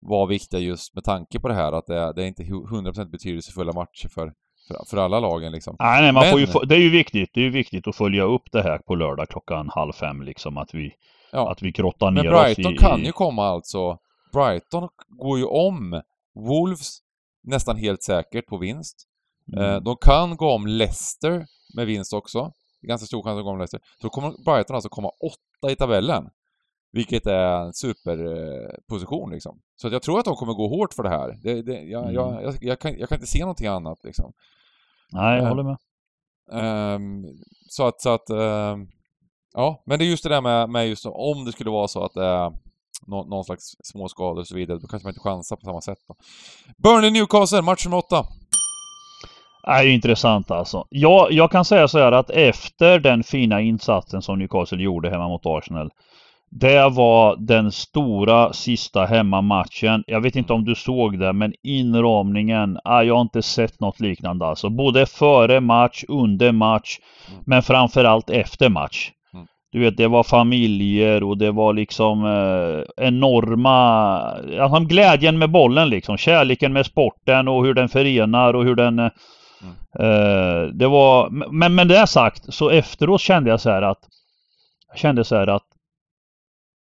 [0.00, 3.72] vara viktiga just med tanke på det här att det, det är inte 100% betydelsefulla
[3.72, 4.32] matcher för,
[4.68, 5.76] för, för alla lagen liksom.
[5.78, 6.30] Nej, nej man Men...
[6.30, 7.30] får ju, det är ju viktigt.
[7.34, 10.58] Det är ju viktigt att följa upp det här på lördag klockan halv fem liksom.
[10.58, 10.92] Att vi,
[11.32, 11.50] ja.
[11.52, 12.62] att vi grottar ner oss i...
[12.62, 13.98] Men Brighton kan ju komma alltså.
[14.32, 16.02] Brighton går ju om
[16.34, 16.98] Wolves
[17.42, 18.96] nästan helt säkert på vinst.
[19.52, 19.64] Mm.
[19.64, 21.46] Eh, de kan gå om Leicester
[21.76, 22.52] med vinst också.
[22.82, 23.80] Ganska stor chans att gå om Leicester.
[24.00, 26.28] Så kommer Brighton alltså komma åtta i tabellen.
[26.96, 29.60] Vilket är en superposition liksom.
[29.76, 31.38] Så jag tror att de kommer gå hårt för det här.
[31.42, 32.14] Det, det, jag, mm.
[32.14, 34.32] jag, jag, jag, kan, jag kan inte se någonting annat liksom.
[35.12, 35.76] Nej, jag uh, håller med.
[36.94, 37.24] Um,
[37.68, 38.88] så att, så att um,
[39.54, 42.04] ja, men det är just det där med, med just om det skulle vara så
[42.04, 42.52] att det är
[43.06, 45.98] någon, någon slags småskador och så vidare, då kanske man inte chansar på samma sätt
[46.08, 46.14] då.
[46.76, 48.26] Burnley Newcastle, match nummer åtta.
[49.62, 50.86] är intressant alltså.
[50.90, 55.28] Jag, jag kan säga så här att efter den fina insatsen som Newcastle gjorde hemma
[55.28, 55.90] mot Arsenal.
[56.50, 60.04] Det var den stora sista hemmamatchen.
[60.06, 64.00] Jag vet inte om du såg det men inramningen, ah, jag har inte sett något
[64.00, 64.70] liknande alltså.
[64.70, 67.42] Både före match, under match mm.
[67.46, 69.10] men framförallt efter match.
[69.34, 69.46] Mm.
[69.72, 73.78] Du vet det var familjer och det var liksom eh, enorma,
[74.60, 76.16] alltså glädjen med bollen liksom.
[76.16, 79.10] Kärleken med sporten och hur den förenar och hur den eh,
[80.00, 83.98] Uh, det var, men med det sagt så efteråt kände jag så här att
[84.88, 85.62] jag kände så här att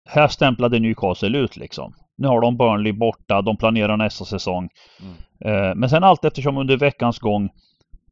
[0.09, 1.95] här stämplade Newcastle ut liksom.
[2.17, 4.69] Nu har de Burnley borta, de planerar nästa säsong.
[5.01, 5.15] Mm.
[5.55, 7.51] Uh, men sen allt eftersom under veckans gång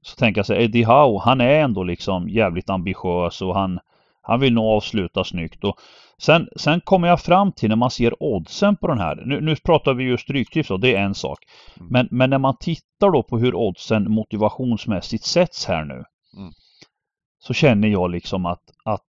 [0.02, 3.78] så tänker jag här, Eddie Howe, han är ändå liksom jävligt ambitiös och han,
[4.22, 5.64] han vill nog avsluta snyggt.
[5.64, 5.80] Och
[6.18, 9.22] sen, sen kommer jag fram till när man ser oddsen på den här.
[9.26, 11.38] Nu, nu pratar vi ju stryktips och det är en sak.
[11.76, 11.88] Mm.
[11.92, 16.04] Men, men när man tittar då på hur oddsen motivationsmässigt sätts här nu.
[16.36, 16.52] Mm.
[17.38, 19.06] Så känner jag liksom att, att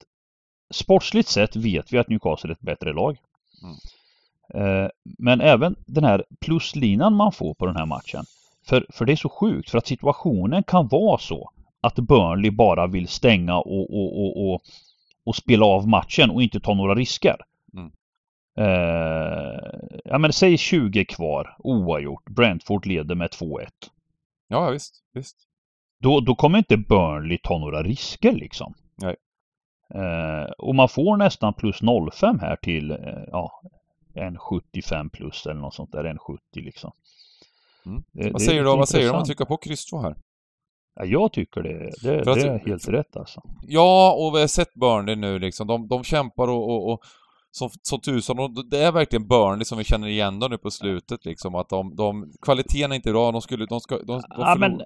[0.72, 3.18] sportsligt sett vet vi att Newcastle är ett bättre lag.
[3.64, 3.76] Mm.
[4.54, 8.26] Eh, men även den här pluslinan man får på den här matchen.
[8.66, 11.52] För, för det är så sjukt för att situationen kan vara så
[11.82, 14.62] att Burnley bara vill stänga och, och, och, och
[15.30, 17.36] och spela av matchen och inte ta några risker.
[17.74, 17.92] Mm.
[18.58, 19.60] Eh,
[20.06, 22.30] ja men säg 20 kvar, oavgjort.
[22.30, 23.68] Brentford leder med 2-1.
[24.48, 25.38] Ja visst, visst.
[26.00, 28.74] Då, då kommer inte Burnley ta några risker liksom.
[28.96, 29.16] Nej.
[29.96, 33.62] Eh, och man får nästan plus 0,5 här till eh, ja,
[34.14, 36.92] en 75 plus eller något sånt där, en 70 liksom.
[37.86, 38.04] Mm.
[38.12, 40.16] Det, vad, säger du, vad säger du om att trycka på kryss 2 här?
[40.96, 43.42] Ja, jag tycker det, det, det är helt rätt alltså.
[43.62, 45.68] Ja, och vi har sett Burnley nu liksom.
[45.68, 47.04] De, de kämpar och, och, och
[47.52, 48.40] som, som tusan.
[48.40, 51.56] Och det är verkligen Burnley som vi känner igen då nu på slutet liksom.
[51.56, 53.32] Att de, de kvaliteten är inte bra.
[53.32, 54.82] De skulle, de ska, de, de ja, men...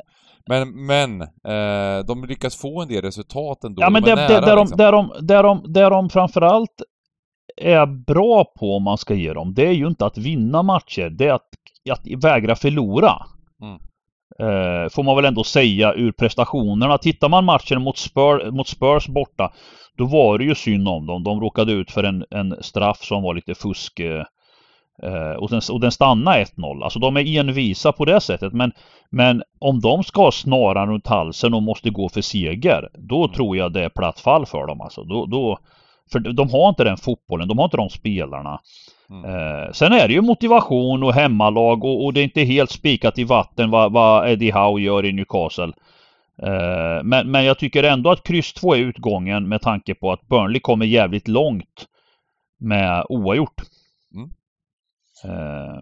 [0.47, 3.81] Men, men eh, de lyckas få en del resultat ändå.
[3.81, 4.77] Ja, men de det, nära, där, liksom.
[4.77, 6.81] de, där, de, där, de, där de framförallt
[7.57, 11.09] är bra på, om man ska ge dem, det är ju inte att vinna matcher.
[11.09, 11.49] Det är att,
[11.91, 13.25] att vägra förlora.
[14.39, 16.97] Eh, får man väl ändå säga ur prestationerna.
[16.97, 19.53] Tittar man matchen mot, Spur, mot Spurs borta
[19.97, 21.23] Då var det ju synd om dem.
[21.23, 24.23] De råkade ut för en, en straff som var lite fusk eh,
[25.03, 26.83] eh och, den, och den stannade 1-0.
[26.83, 28.53] Alltså de är envisa på det sättet.
[28.53, 28.71] Men,
[29.09, 33.35] men om de ska ha snaran runt halsen och måste gå för seger Då mm.
[33.35, 35.03] tror jag det är platt fall för dem alltså.
[35.03, 35.59] Då, då,
[36.11, 38.59] för de har inte den fotbollen, de har inte de spelarna.
[39.09, 39.25] Mm.
[39.25, 43.17] Eh, sen är det ju motivation och hemmalag och, och, det är inte helt spikat
[43.17, 45.73] i vatten vad, vad Eddie Howe gör i Newcastle.
[46.41, 50.27] Eh, men, men jag tycker ändå att kryss 2 är utgången med tanke på att
[50.27, 51.87] Burnley kommer jävligt långt
[52.59, 53.61] med oavgjort.
[54.15, 54.29] Mm.
[55.25, 55.81] Eh,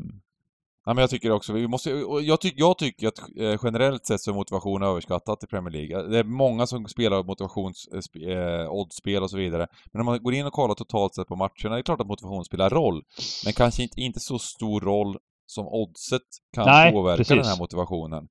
[0.85, 1.89] Ja, men jag tycker också, vi måste,
[2.21, 6.07] jag, tyck, jag tycker att eh, generellt sett så är motivation överskattat i Premier League.
[6.07, 9.67] Det är många som spelar motivationsoddsspel eh, och så vidare.
[9.93, 12.07] Men när man går in och kollar totalt sett på matcherna, det är klart att
[12.07, 13.03] motivation spelar roll.
[13.45, 16.21] Men kanske inte, inte så stor roll som oddset
[16.55, 17.37] kan Nej, påverka precis.
[17.37, 18.27] den här motivationen.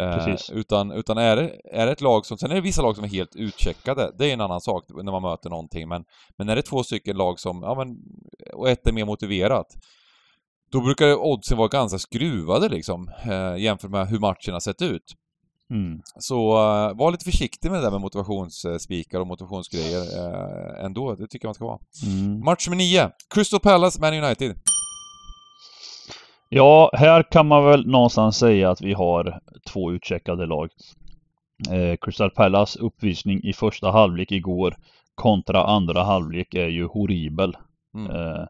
[0.00, 2.96] Eh, utan, utan är, det, är det ett lag som, sen är det vissa lag
[2.96, 6.04] som är helt utcheckade, det är en annan sak när man möter någonting, men,
[6.38, 7.96] men är det två stycken lag som, ja men,
[8.54, 9.66] och ett är mer motiverat,
[10.72, 15.14] då brukar oddsen vara ganska skruvade liksom, eh, jämfört med hur matchen har sett ut.
[15.70, 16.00] Mm.
[16.18, 21.14] Så uh, var lite försiktig med det där med motivationsspikar och motivationsgrejer uh, ändå.
[21.14, 21.78] Det tycker jag man ska vara.
[22.06, 22.44] Mm.
[22.44, 23.10] Match nummer 9.
[23.34, 24.56] Crystal Palace, Man United.
[26.48, 30.70] Ja, här kan man väl någonstans säga att vi har två utcheckade lag.
[31.70, 34.76] Eh, Crystal Palace uppvisning i första halvlek igår
[35.14, 37.56] kontra andra halvlek är ju horribel.
[37.94, 38.10] Mm.
[38.10, 38.46] Eh,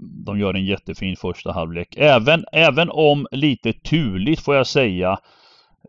[0.00, 1.96] de gör en jättefin första halvlek.
[1.96, 5.18] Även, även om lite turligt får jag säga.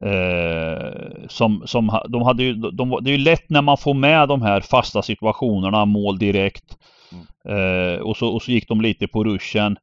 [0.01, 4.27] Eh, som, som, de hade ju, de, det är ju lätt när man får med
[4.27, 6.77] de här fasta situationerna, mål direkt.
[7.11, 7.93] Mm.
[7.93, 9.77] Eh, och, så, och så gick de lite på ruschen.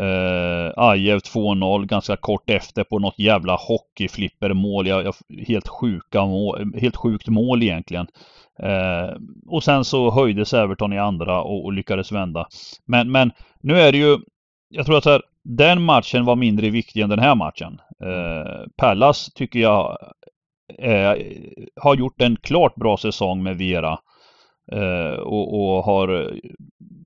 [0.00, 4.86] Eh, Ajev 2-0 ganska kort efter på något jävla hockeyflippermål.
[4.86, 5.14] Jag, jag,
[5.48, 8.06] helt, sjuka mål, helt sjukt mål egentligen.
[8.62, 9.16] Eh,
[9.46, 12.46] och sen så höjdes Everton i andra och, och, lyckades vända.
[12.86, 14.18] Men, men nu är det ju,
[14.68, 17.80] jag tror att här, den matchen var mindre viktig än den här matchen.
[18.04, 19.98] Eh, Pallas tycker jag
[20.78, 21.12] eh,
[21.80, 23.98] har gjort en klart bra säsong med Vera.
[24.72, 26.32] Eh, och, och, har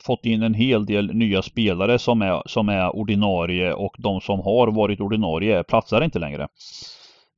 [0.05, 4.41] fått in en hel del nya spelare som är, som är ordinarie och de som
[4.41, 6.49] har varit ordinarie platsar inte längre.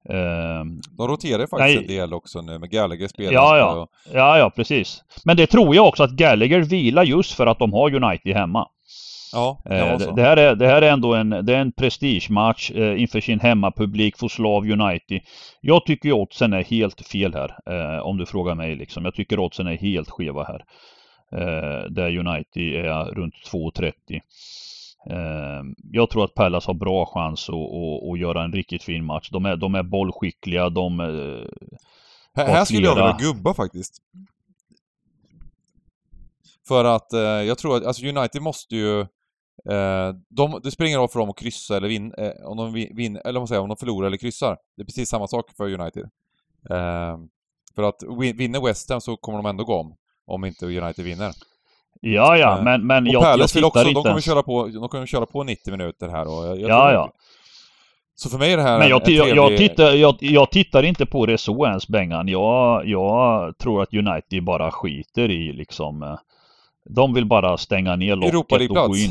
[0.08, 1.76] Ehm, de roterar faktiskt nej.
[1.76, 3.88] en del också nu med Gallagher spelar ja, ja.
[4.12, 5.02] Ja, ja, precis.
[5.24, 8.68] Men det tror jag också att Gallagher vilar just för att de har United hemma.
[9.32, 12.70] Ja, det, det, det, här är, det här är ändå en, det är en prestigematch
[12.70, 15.20] eh, inför sin hemmapublik, Foslav United.
[15.60, 19.04] Jag tycker oddsen är helt fel här, eh, om du frågar mig liksom.
[19.04, 20.64] Jag tycker oddsen är helt skeva här.
[21.32, 24.20] Eh, där United är runt 2,30.
[25.10, 29.04] Eh, jag tror att Pallas har bra chans att, att, att, göra en riktigt fin
[29.04, 29.28] match.
[29.30, 31.06] De är, de är bollskickliga, de eh,
[32.34, 34.02] Här, här skulle jag vilja gubba faktiskt.
[36.68, 37.08] För att
[37.46, 39.06] jag tror att, alltså United måste ju...
[40.28, 42.14] De, det spelar ingen roll för dem att kryssa eller vinna,
[42.44, 44.56] om de vinner, eller man säger, om de förlorar eller kryssar.
[44.76, 46.10] Det är precis samma sak för United.
[47.74, 48.02] För att
[48.34, 49.96] vinner West Ham så kommer de ändå gå om,
[50.26, 51.32] om inte United vinner.
[52.00, 53.92] Ja, ja, eh, men, men jag, jag tittar också, inte...
[53.92, 56.92] De kommer, köra på, de kommer köra på 90 minuter här och jag, jag Ja,
[56.92, 57.12] ja.
[58.14, 59.36] Så för mig är det här Men jag, trevlig...
[59.36, 62.28] jag, tittar, jag, jag, tittar inte på det så ens Bengan.
[62.28, 66.18] Jag, jag tror att United bara skiter i liksom eh,
[66.84, 69.10] De vill bara stänga ner locket och gå in.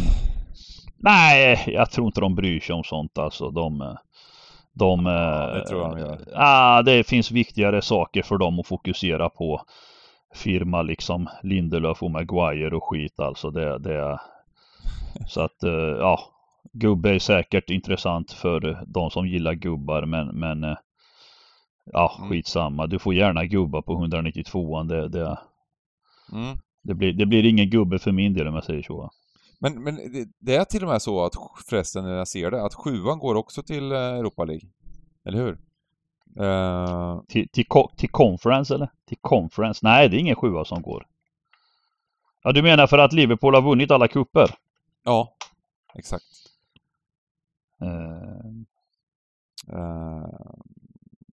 [0.98, 3.50] Nej, jag tror inte de bryr sig om sånt alltså.
[3.50, 3.96] De, eh,
[4.74, 6.20] de, ja, det tror jag de gör.
[6.36, 9.62] Ah, det finns viktigare saker för dem att fokusera på
[10.34, 13.52] firma liksom Lindelöf och Maguire och skit alltså.
[13.52, 14.20] Det, det,
[15.28, 16.20] så att eh, ja,
[16.74, 20.78] gubbe är säkert intressant för de som gillar gubbar men, men eh,
[21.86, 22.30] ja, mm.
[22.30, 22.88] skitsamma.
[22.88, 24.88] Du får gärna gubba på 192an.
[24.88, 25.38] Det, det,
[26.32, 26.58] mm.
[26.84, 29.12] det, blir, det blir ingen gubbe för min del om jag säger så.
[29.60, 31.34] Men, men det, det är till och med så att
[31.70, 34.70] förresten när jag ser det, att sjuan går också till eh, Europa League.
[35.26, 35.58] Eller hur?
[36.40, 37.22] Uh...
[37.28, 37.66] Till, till,
[37.98, 38.90] till conference eller?
[39.08, 39.80] Till conference?
[39.84, 41.06] Nej, det är ingen sjua som går.
[42.44, 44.50] Ja, du menar för att Liverpool har vunnit alla kupper?
[45.04, 45.36] Ja,
[45.96, 46.26] exakt.
[47.84, 48.48] Uh...
[49.78, 50.26] Uh...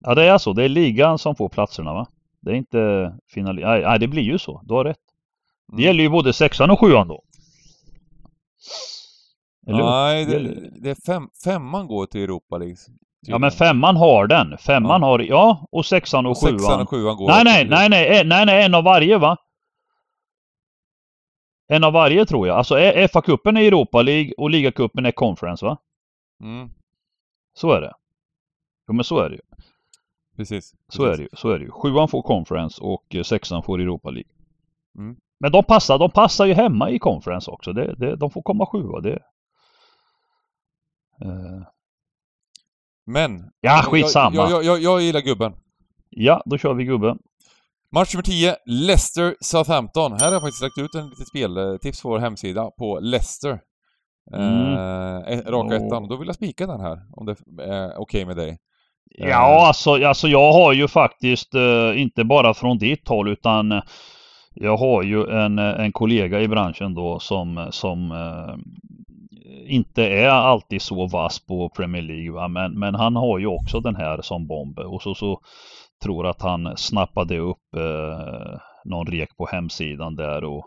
[0.00, 0.52] Ja, det är så.
[0.52, 2.06] Det är ligan som får platserna va?
[2.40, 3.54] Det är inte final...
[3.54, 4.62] Nej, nej, det blir ju så.
[4.64, 5.00] Du har rätt.
[5.66, 5.84] Det mm.
[5.84, 7.22] gäller ju både sexan och sjuan då.
[9.66, 12.76] Eller Nej, det, det, är fem, femman går till Europa League.
[13.20, 14.58] Ja men femman har den.
[14.58, 16.58] Femman har, ja och sexan och, och sjuan.
[16.58, 19.36] Sexan och sjuan går nej nej, nej nej nej nej en av varje va?
[21.68, 22.58] En av varje tror jag.
[22.58, 25.76] Alltså FA-cupen är Europa League och ligacupen är Conference va?
[26.42, 26.70] Mm.
[27.54, 27.94] Så är det.
[28.88, 29.42] Jo men så är det ju.
[30.36, 30.74] Precis.
[30.88, 31.28] Så är det ju.
[31.32, 31.70] Så är det ju.
[31.70, 34.30] Sjuan får Conference och eh, sexan får Europa League.
[34.98, 35.16] Mm.
[35.40, 37.72] Men de passar, de passar ju hemma i Conference också.
[37.72, 39.00] Det, det, de får komma sjua.
[39.00, 39.22] Det,
[41.24, 41.62] uh,
[43.08, 43.44] men...
[43.60, 44.36] Ja, skitsamma.
[44.36, 45.52] Jag, jag, jag, jag gillar gubben.
[46.10, 47.18] Ja, då kör vi gubben.
[47.92, 50.12] Match nummer 10, Leicester Southampton.
[50.12, 53.60] Här har jag faktiskt lagt ut en litet speltips på vår hemsida på Leicester.
[54.34, 54.72] Mm.
[55.22, 55.86] Eh, raka oh.
[55.86, 56.08] ettan.
[56.08, 57.32] Då vill jag spika den här, om det
[57.62, 58.58] är okej okay med dig.
[59.10, 59.68] Ja, eh.
[59.68, 63.82] alltså, alltså jag har ju faktiskt, eh, inte bara från ditt håll, utan
[64.54, 68.56] jag har ju en, en kollega i branschen då som, som eh,
[69.68, 72.48] inte är alltid så vass på Premier League va?
[72.48, 75.40] Men, men han har ju också den här som bomb och så, så
[76.02, 80.66] tror att han snappade upp eh, någon rek på hemsidan där och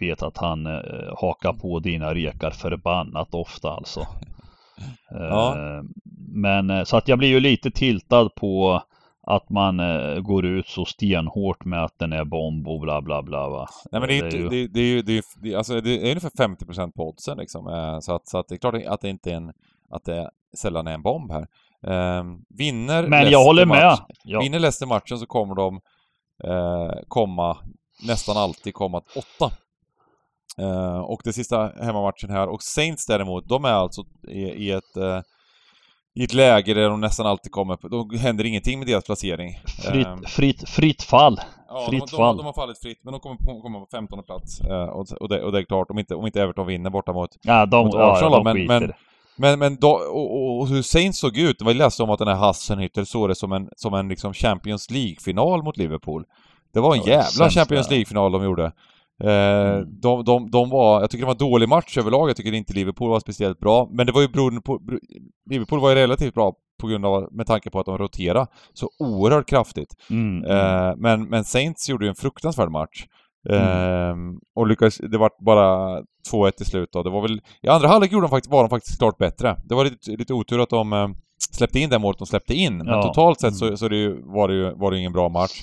[0.00, 4.06] vet att han eh, hakar på dina rekar förbannat ofta alltså.
[5.10, 5.56] Ja.
[5.56, 5.82] Eh,
[6.32, 8.82] men eh, så att jag blir ju lite tiltad på
[9.30, 13.22] att man eh, går ut så stenhårt med att den är bomb och bla bla
[13.22, 13.68] bla va.
[13.92, 16.30] Nej men det är, det, det, är ju, det, är, det, alltså, det är ungefär
[16.30, 17.68] 50% på oddsen liksom.
[17.68, 19.52] Eh, så, att, så att det är klart att det inte är en,
[19.90, 21.46] att det sällan är en bomb här.
[21.86, 22.24] Eh,
[22.58, 23.86] vinner Men Leicester jag håller med.
[23.86, 24.40] Match, ja.
[24.40, 25.80] Vinner Leicester matchen så kommer de
[26.44, 27.56] eh, komma,
[28.06, 29.54] nästan alltid komma åtta.
[30.58, 32.48] Eh, och det sista hemmamatchen här.
[32.48, 35.20] Och Saints däremot, de är alltså i, i ett eh,
[36.18, 39.60] i ett läge där de nästan alltid kommer, då händer ingenting med deras placering.
[39.66, 41.40] Fritt, um, fritt, fritt fall.
[41.68, 44.60] Ja, fritt de, de, de, har fallit fritt, men de kommer komma på 15 plats.
[44.60, 47.12] Uh, och, och, det, och, det, är klart, om inte, om inte Everton vinner borta
[47.12, 48.92] mot, ja, de, mot Arsenal ja, men, men,
[49.36, 52.36] men, men då, och, och, hur Saints såg ut, var läste om att den här
[52.36, 56.24] Hassenhüttel såg det som en, som en liksom Champions League-final mot Liverpool.
[56.74, 58.72] Det var en jävla sämst, Champions League-final de gjorde.
[59.24, 60.00] Eh, mm.
[60.00, 62.72] de, de, de var, jag tycker det var en dålig match överlag, jag tycker inte
[62.72, 63.88] Liverpool var speciellt bra.
[63.90, 64.80] Men det var ju beroende på,
[65.50, 68.88] Liverpool var ju relativt bra på grund av, med tanke på att de roterade så
[68.98, 69.94] oerhört kraftigt.
[70.10, 70.44] Mm.
[70.44, 73.06] Eh, men, men Saints gjorde ju en fruktansvärd match.
[73.48, 73.62] Mm.
[73.62, 75.98] Eh, och lyckades, det var bara
[76.32, 77.02] 2-1 till slut då.
[77.02, 79.56] Det var väl, i andra halvlek gjorde de faktiskt, var de faktiskt klart bättre.
[79.64, 81.08] Det var lite, lite otur att de eh,
[81.52, 82.76] släppte in det målet de släppte in.
[82.76, 83.02] Men ja.
[83.02, 83.76] totalt sett så, mm.
[83.76, 85.62] så det, var det ju var det ingen bra match.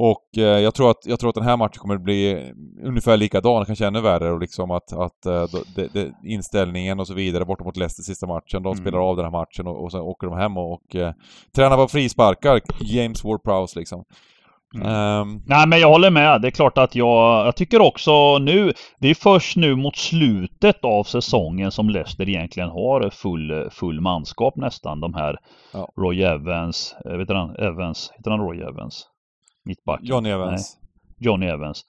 [0.00, 2.52] Och eh, jag, tror att, jag tror att den här matchen kommer att bli
[2.84, 5.44] ungefär likadan, kanske ännu värre och liksom att, att eh,
[5.76, 8.62] det, det, inställningen och så vidare borta mot Leicester sista matchen.
[8.62, 8.76] De mm.
[8.76, 11.12] spelar av den här matchen och, och sen åker de hem och, och eh,
[11.56, 14.04] tränar på frisparkar, James Ward-Prowse liksom.
[14.74, 15.20] Mm.
[15.20, 16.42] Um, Nej men jag håller med.
[16.42, 20.84] Det är klart att jag, jag tycker också nu, det är först nu mot slutet
[20.84, 25.00] av säsongen som Leicester egentligen har full, full manskap nästan.
[25.00, 25.36] De här
[25.72, 25.88] ja.
[26.00, 29.06] Roy Evans, eh, vet han, Evans, heter han Roy Evans?
[29.68, 30.06] Mittbacken?
[30.06, 30.78] Johnny Evans.
[30.80, 31.26] Nej.
[31.26, 31.84] Johnny Evans.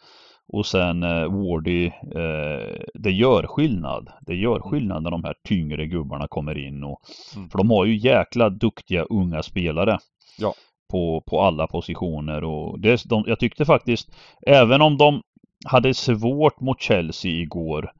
[0.47, 4.09] Och sen eh, Wardy, eh, det gör skillnad.
[4.21, 4.69] Det gör mm.
[4.69, 6.83] skillnad när de här tyngre gubbarna kommer in.
[6.83, 7.01] Och,
[7.35, 7.49] mm.
[7.49, 9.97] För de har ju jäkla duktiga unga spelare.
[10.37, 10.53] Ja.
[10.91, 14.09] På, på alla positioner och det, de, jag tyckte faktiskt,
[14.47, 15.21] även om de
[15.65, 17.91] hade svårt mot Chelsea igår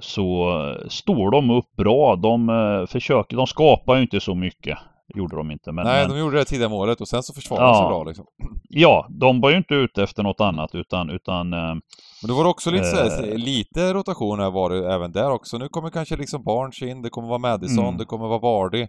[0.00, 0.52] så
[0.88, 2.16] står de upp bra.
[2.16, 4.78] De eh, försöker, de skapar ju inte så mycket
[5.14, 5.72] gjorde de inte.
[5.72, 6.16] Men, Nej, men...
[6.16, 8.26] de gjorde det tidigare målet och sen så försvarade de ja, sig bra liksom.
[8.68, 11.10] Ja, de var ju inte ute efter något annat utan...
[11.10, 11.74] utan eh,
[12.22, 15.58] men det var också lite, eh, såhär, lite rotation här var det även där också.
[15.58, 17.98] Nu kommer kanske liksom Barnes in, det kommer vara Madison, mm.
[17.98, 18.86] det kommer vara Vardy.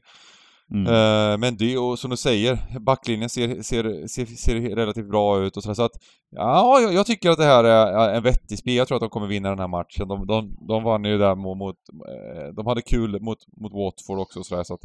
[0.72, 0.88] Mm.
[0.88, 5.57] Uh, men det, och som du säger, backlinjen ser, ser, ser, ser relativt bra ut
[5.57, 5.74] och sådär.
[5.74, 5.91] Så att,
[6.30, 8.74] ja, jag, jag, tycker att det här är en vettig spel.
[8.74, 10.07] Jag tror att de kommer vinna den här matchen.
[10.07, 11.76] De, de, de vann ju där mot, mot
[12.09, 14.63] eh, de hade kul mot, mot Watford också och sådär.
[14.63, 14.82] Så att,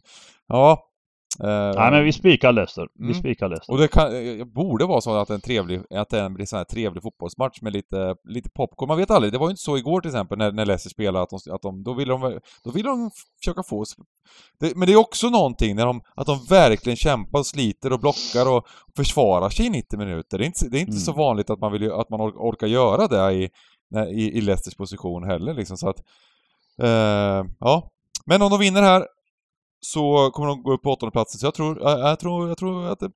[0.46, 0.91] ja,
[1.40, 2.88] Uh, Nej men vi spikar Leicester.
[2.94, 3.14] Vi mm.
[3.14, 3.72] spikar Leicester.
[3.72, 6.54] Och det kan, eh, borde vara så att det, är en trevlig, att det blir
[6.54, 8.88] en trevlig fotbollsmatch med lite, lite popcorn.
[8.88, 9.32] Man vet aldrig.
[9.32, 11.62] Det var ju inte så igår till exempel när, när Leicester spelade att de, att
[11.62, 13.10] de, då ville de, då ville de
[13.40, 13.84] försöka få
[14.60, 18.00] det, Men det är också någonting när de, att de verkligen kämpar och sliter och
[18.00, 18.66] blockar och
[18.96, 20.38] försvarar sig i 90 minuter.
[20.38, 21.00] Det är inte, det är inte mm.
[21.00, 23.50] så vanligt att man, vill, att man orkar göra det i,
[24.08, 25.98] i, i Leicesters position heller liksom så att...
[26.82, 27.90] Uh, ja.
[28.26, 29.06] Men om de vinner här
[29.86, 31.38] så kommer de gå upp på åttonde platsen.
[31.38, 33.10] Så jag tror, jag tror, jag tror att det,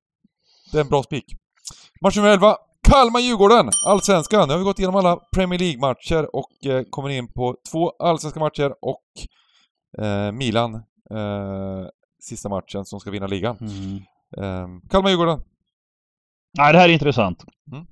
[0.71, 1.25] det är en bra spik.
[2.01, 2.55] Match nummer 11.
[2.87, 4.47] Kalmar-Djurgården, Allsvenskan.
[4.47, 8.39] Nu har vi gått igenom alla Premier League-matcher och eh, kommer in på två allsvenska
[8.39, 9.03] matcher och
[10.05, 10.75] eh, Milan,
[11.11, 11.87] eh,
[12.21, 13.57] sista matchen som ska vinna ligan.
[13.57, 13.95] Mm.
[14.37, 15.41] Eh, Kalmar-Djurgården.
[16.57, 17.43] Nej, det här är intressant.
[17.71, 17.85] Mm.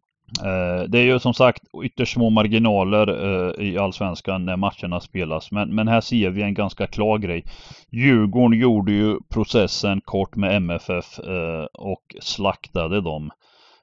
[0.43, 5.51] Eh, det är ju som sagt ytterst små marginaler eh, i Allsvenskan när matcherna spelas.
[5.51, 7.43] Men, men här ser vi en ganska klar grej.
[7.91, 13.31] Djurgården gjorde ju processen kort med MFF eh, och slaktade dem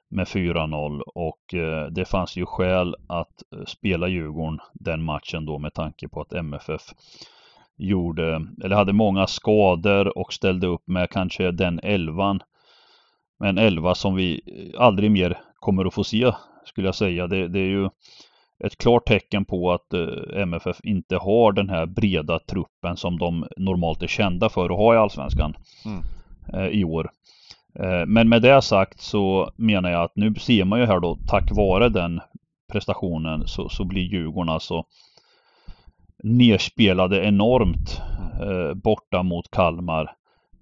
[0.09, 1.39] med 4-0 och
[1.91, 6.81] det fanns ju skäl att spela Djurgården den matchen då med tanke på att MFF
[7.77, 12.39] gjorde, eller hade många skador och ställde upp med kanske den elvan.
[13.43, 14.41] En elva som vi
[14.77, 16.31] aldrig mer kommer att få se
[16.65, 17.27] skulle jag säga.
[17.27, 17.89] Det, det är ju
[18.63, 23.45] ett klart tecken på att eh, MFF inte har den här breda truppen som de
[23.57, 25.55] normalt är kända för att ha i Allsvenskan
[25.85, 26.03] mm.
[26.53, 27.11] eh, i år.
[27.79, 31.17] Eh, men med det sagt så menar jag att nu ser man ju här då
[31.27, 32.21] tack vare den
[32.71, 34.85] prestationen så, så blir Djurgården alltså
[36.23, 38.01] nerspelade enormt
[38.41, 40.15] eh, borta mot Kalmar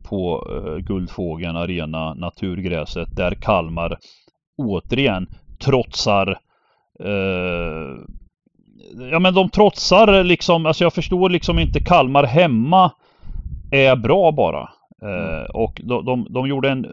[0.03, 3.97] på eh, Guldfågeln Arena, naturgräset, där Kalmar
[4.61, 5.27] återigen
[5.59, 6.39] trotsar
[6.99, 8.03] eh,
[9.11, 12.91] Ja men de trotsar liksom, alltså jag förstår liksom inte Kalmar hemma
[13.71, 14.69] är bra bara.
[15.01, 15.45] Eh, mm.
[15.53, 16.85] och de, de, de, gjorde en,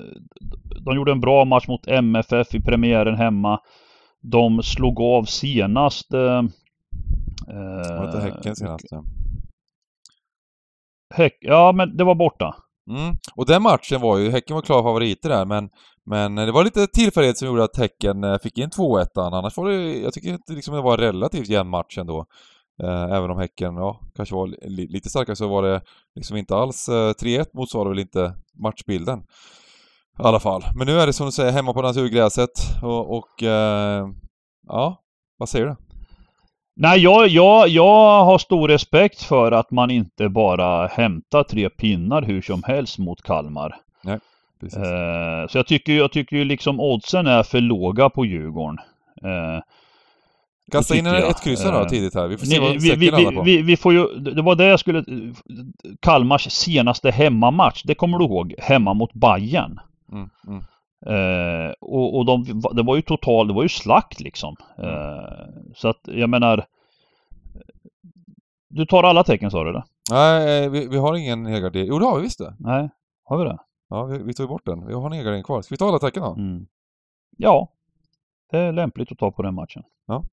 [0.85, 3.61] de gjorde en bra match mot MFF i premiären hemma.
[4.21, 6.15] De slog av senast...
[6.15, 6.43] Eh,
[7.99, 8.87] var inte Häcken senast?
[8.91, 9.05] Ja.
[11.15, 12.55] Häck, ja men det var borta.
[12.91, 13.17] Mm.
[13.35, 15.71] Och den matchen var ju, Häcken var klara favoriter där men
[16.09, 19.69] men det var lite tillfällighet som gjorde att Häcken eh, fick in 2-1 annars var
[19.69, 22.27] det, jag tycker inte liksom det var en relativt jämn match ändå.
[22.83, 25.81] Eh, även om Häcken, ja, kanske var lite starkare så var det
[26.15, 29.19] liksom inte alls, 3-1 eh, motsvarade väl inte matchbilden.
[30.19, 30.63] I alla fall.
[30.77, 32.51] Men nu är det som du säger, hemma på naturgräset
[32.83, 33.43] och, och
[34.67, 35.03] ja,
[35.39, 35.77] vad säger du?
[36.77, 42.23] Nej, jag, jag, jag har stor respekt för att man inte bara hämtar tre pinnar
[42.23, 43.77] hur som helst mot Kalmar.
[44.05, 44.19] Nej.
[44.63, 48.79] Eh, så jag tycker, jag tycker ju liksom oddsen är för låga på Djurgården.
[49.25, 49.63] Eh,
[50.73, 51.31] Kasta in jag.
[51.31, 52.29] ett kryss då eh, tidigt här.
[52.29, 53.43] Vi får se vad vi, vi, vi, på.
[53.43, 55.05] Vi, vi, får ju, det var det jag skulle...
[56.01, 58.55] Kalmars senaste hemmamatch, det kommer du ihåg?
[58.59, 59.81] Hemma mot Bayern.
[60.13, 60.63] Mm, mm.
[61.07, 64.57] Eh, och och de, det var ju total, det var ju slakt liksom.
[64.79, 64.91] Mm.
[64.91, 66.65] Eh, så att jag menar...
[68.71, 69.85] Du tar alla tecken sa du det?
[70.11, 71.89] Nej, vi, vi har ingen helgardering.
[71.89, 72.55] Jo det har vi visst det.
[72.59, 72.91] Nej,
[73.25, 73.59] har vi det?
[73.89, 74.87] Ja, vi, vi tog bort den.
[74.87, 75.63] Vi har en egen kvar.
[75.63, 76.35] Ska vi ta alla tecken då?
[76.35, 76.67] Mm.
[77.37, 77.73] Ja,
[78.51, 79.83] det är lämpligt att ta på den matchen.
[80.07, 80.25] Ja.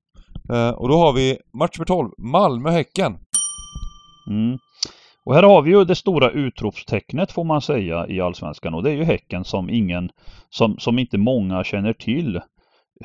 [0.49, 3.18] Eh, och då har vi match nummer 12, Malmö-Häcken.
[4.30, 4.58] Mm.
[5.26, 8.91] Och här har vi ju det stora utropstecknet får man säga i Allsvenskan och det
[8.91, 10.10] är ju Häcken som ingen,
[10.49, 12.41] som, som inte många känner till.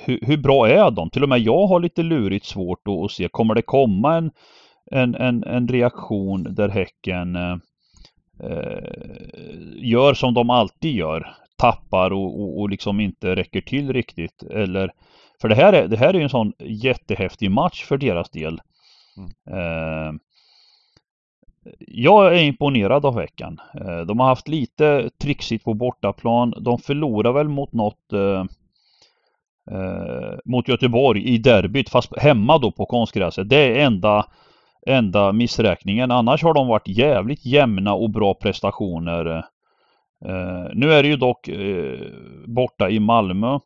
[0.01, 1.11] Hur, hur bra är de?
[1.11, 4.31] Till och med jag har lite lurigt svårt att, se, kommer det komma en,
[4.91, 7.57] en, en, en reaktion där Häcken Eh,
[9.77, 11.35] gör som de alltid gör.
[11.57, 14.43] tappar och, och, och liksom inte räcker till riktigt.
[14.43, 14.93] Eller,
[15.41, 18.61] för det här är, det här är en sån jättehäftig match för deras del.
[19.17, 19.31] Mm.
[19.59, 20.13] Eh,
[21.79, 23.61] jag är imponerad av Häcken.
[23.75, 26.55] Eh, de har haft lite trixigt på bortaplan.
[26.61, 28.45] De förlorar väl mot något eh,
[29.71, 33.49] eh, mot Göteborg i derbyt fast hemma då på konstgräset.
[33.49, 34.27] Det är enda,
[34.87, 36.11] enda missräkningen.
[36.11, 39.45] Annars har de varit jävligt jämna och bra prestationer.
[40.25, 42.01] Eh, nu är det ju dock eh,
[42.47, 43.59] borta i Malmö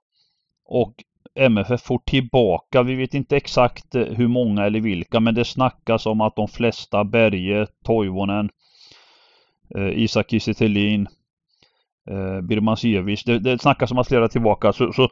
[0.66, 0.94] och
[1.34, 6.06] MFF får tillbaka, vi vet inte exakt eh, hur många eller vilka, men det snackas
[6.06, 8.50] om att de flesta, Berge, Toivonen,
[9.92, 10.52] Isak Kiese
[12.10, 14.72] eh, Birmancevic, det, det snackas om att flera tillbaka.
[14.72, 15.08] Så, så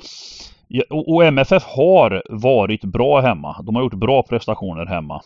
[0.90, 3.62] och MFF har varit bra hemma.
[3.62, 5.22] De har gjort bra prestationer hemma.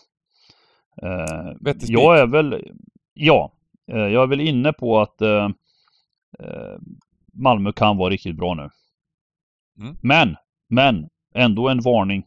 [1.03, 2.73] Eh, jag är väl,
[3.15, 3.53] ja,
[3.93, 5.51] eh, jag är väl inne på att eh,
[6.39, 6.79] eh
[7.33, 8.71] Malmö kan vara riktigt bra nu.
[9.81, 9.97] Mm.
[10.03, 10.37] Men
[10.69, 12.27] men ändå en varning.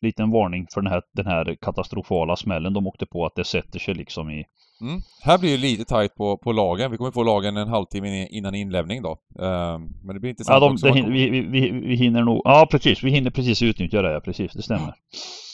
[0.00, 3.78] Liten varning för den här, den här katastrofala smällen de åkte på att det sätter
[3.78, 4.46] sig liksom i
[4.80, 5.00] Mm.
[5.22, 6.90] Här blir det lite tight på, på lagen.
[6.90, 9.10] Vi kommer få lagen en halvtimme innan inlämning då.
[9.10, 10.86] Uh, men det blir intressant ja, de, också.
[10.86, 12.42] Det, vi, vi, vi, vi hinner nog...
[12.44, 13.02] Ja, precis.
[13.02, 14.12] Vi hinner precis utnyttja det.
[14.12, 14.52] Ja, precis.
[14.52, 14.94] Det stämmer.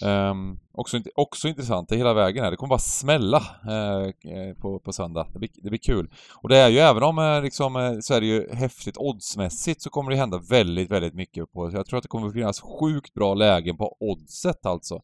[0.05, 2.51] Um, också, också intressant, det hela vägen här.
[2.51, 5.27] Det kommer bara smälla uh, på, på söndag.
[5.33, 6.11] Det blir, det blir kul.
[6.43, 9.91] Och det är ju, även om uh, liksom, så är det ju häftigt oddsmässigt så
[9.91, 11.71] kommer det hända väldigt, väldigt mycket på...
[11.73, 14.95] Jag tror att det kommer finnas sjukt bra lägen på oddset alltså.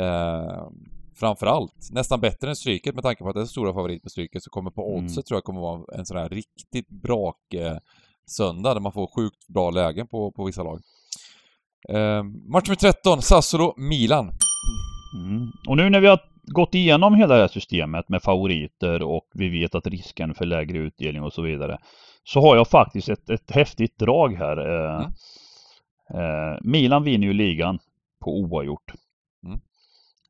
[0.00, 0.68] Uh,
[1.22, 1.88] framförallt.
[1.92, 4.50] Nästan bättre än Stryket med tanke på att det är stora favorit med Stryket så
[4.50, 5.22] kommer på oddset mm.
[5.22, 7.76] tror jag kommer vara en sån här riktigt brak eh,
[8.26, 10.80] söndag där man får sjukt bra lägen på, på vissa lag.
[11.88, 14.30] Eh, match nummer 13, Sassuolo-Milan.
[15.16, 15.50] Mm.
[15.68, 19.48] Och nu när vi har gått igenom hela det här systemet med favoriter och vi
[19.48, 21.78] vet att risken för lägre utdelning och så vidare.
[22.24, 24.56] Så har jag faktiskt ett, ett häftigt drag här.
[24.56, 25.10] Eh, mm.
[26.14, 27.78] eh, Milan vinner ju ligan
[28.24, 28.92] på oavgjort.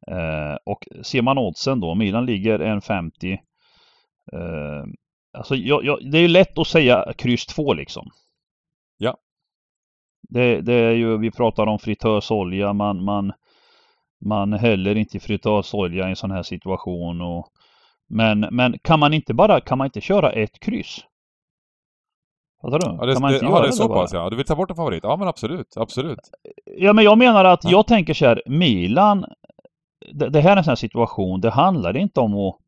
[0.06, 3.38] Eh, och ser man oddsen då, Milan ligger 1,50.
[4.32, 4.84] Eh,
[5.38, 8.10] alltså jag, jag, det är ju lätt att säga kryss 2 liksom.
[8.98, 9.16] Ja.
[10.28, 13.32] Det, det, är ju, vi pratar om fritösolja, man, man,
[14.24, 17.20] man häller inte fritösolja i en sån här situation.
[17.20, 17.48] Och,
[18.08, 21.04] men, men kan man inte bara, kan man inte köra ett kryss?
[22.62, 22.96] Fattar du?
[23.00, 24.30] Ja, det, kan man inte det, göra ja, det är så pass ja.
[24.30, 25.04] Du vill ta bort en favorit?
[25.04, 26.18] Ja men absolut, absolut.
[26.64, 27.70] Ja men jag menar att, ja.
[27.70, 29.24] jag tänker så här, Milan
[30.14, 32.58] det, det, här är en sån här situation, det handlar inte om att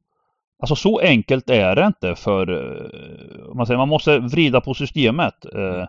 [0.59, 5.35] Alltså så enkelt är det inte för eh, man, säger, man måste vrida på systemet.
[5.55, 5.87] Eh,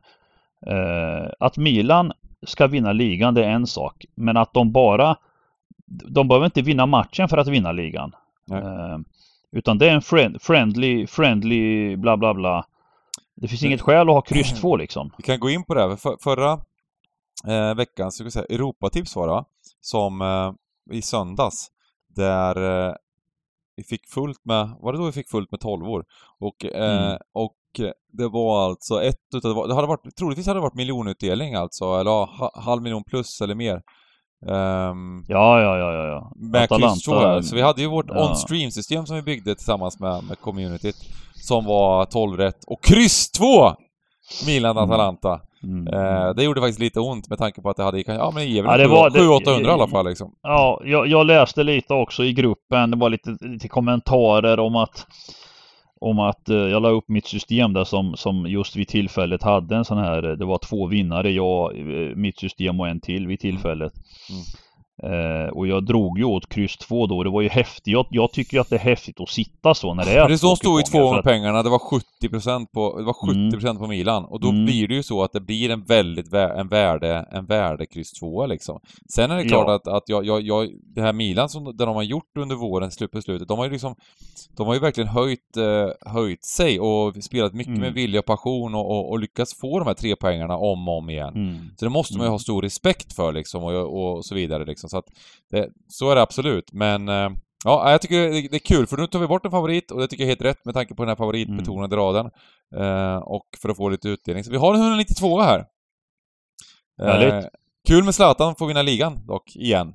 [0.73, 2.11] eh, att Milan
[2.47, 4.05] ska vinna ligan det är en sak.
[4.15, 5.17] Men att de bara
[5.85, 8.11] De behöver inte vinna matchen för att vinna ligan.
[8.51, 8.97] Eh,
[9.51, 12.65] utan det är en friend, friendly, friendly bla bla bla.
[13.35, 15.11] Det finns inget skäl att ha kryss 2 liksom.
[15.17, 15.81] Vi kan gå in på det.
[15.81, 15.95] Här.
[15.95, 16.51] För, förra
[17.47, 19.45] eh, veckan så ska vi säga Europatips var det
[19.81, 20.53] Som eh,
[20.91, 21.67] i söndags
[22.15, 22.93] där eh,
[23.75, 26.03] vi fick fullt med, var det då vi fick fullt med 12 år?
[26.39, 27.17] Och, eh, mm.
[27.33, 27.55] och
[28.13, 32.11] det var alltså ett utav, det hade varit, troligtvis hade det varit miljonutdelning alltså, eller
[32.11, 33.81] ja, halv miljon plus eller mer.
[34.45, 36.31] Um, ja, ja, ja, ja, ja.
[36.35, 38.29] Med Atalanta, Så vi hade ju vårt ja.
[38.29, 40.95] on-stream-system som vi byggde tillsammans med, med communityt.
[41.35, 42.63] Som var 12 rätt.
[42.67, 43.45] Och kryss 2!
[44.45, 45.33] Milan-Atalanta.
[45.33, 45.45] Mm.
[45.65, 45.87] Mm.
[45.87, 48.61] Eh, det gjorde faktiskt lite ont med tanke på att det hade, ja men det
[48.63, 50.35] väl ja, 700-800 i alla fall liksom.
[50.41, 55.07] Ja, jag, jag, läste lite också i gruppen, det var lite, lite kommentarer om att
[55.99, 59.75] om att eh, jag la upp mitt system där som, som just vid tillfället hade
[59.75, 63.39] en sån här, det var två vinnare, jag, eh, mitt system och en till vid
[63.39, 63.93] tillfället.
[64.29, 64.43] Mm.
[65.03, 67.23] Eh, och jag drog ju åt kryss 2 då.
[67.23, 67.87] Det var ju häftigt.
[67.87, 70.55] Jag, jag tycker att det är häftigt att sitta så när det är Det som
[70.55, 73.13] stod i två gånger pengarna, det var 70% på, det var
[73.53, 73.77] 70% mm.
[73.77, 74.25] på Milan.
[74.25, 74.65] Och då mm.
[74.65, 78.45] blir det ju så att det blir en väldigt, en värde, en värde kryss 2
[78.45, 78.79] liksom.
[79.15, 79.75] Sen är det klart ja.
[79.75, 82.91] att, att jag, jag, jag, det här Milan som det de har gjort under våren,
[82.91, 83.95] slut på slutet, de har ju liksom,
[84.57, 87.81] de har ju verkligen höjt, eh, höjt sig och spelat mycket mm.
[87.81, 90.97] med vilja och passion och, och, och, lyckats få de här tre poängarna om och
[90.97, 91.33] om igen.
[91.35, 91.55] Mm.
[91.77, 92.39] Så det måste man ju ha mm.
[92.39, 94.84] stor respekt för liksom och, och så vidare liksom.
[94.89, 95.05] Så att
[95.49, 97.29] det, så är det absolut, men eh,
[97.67, 100.07] Ja, jag tycker det är kul för nu tar vi bort en favorit och det
[100.07, 102.05] tycker jag är helt rätt med tanke på den här favoritbetonade mm.
[102.05, 102.31] raden.
[102.75, 104.43] Eh, och för att få lite utdelning.
[104.43, 105.65] Så vi har en 192 här.
[107.01, 107.43] Eh,
[107.87, 109.93] kul med Zlatan får vinna ligan dock, igen.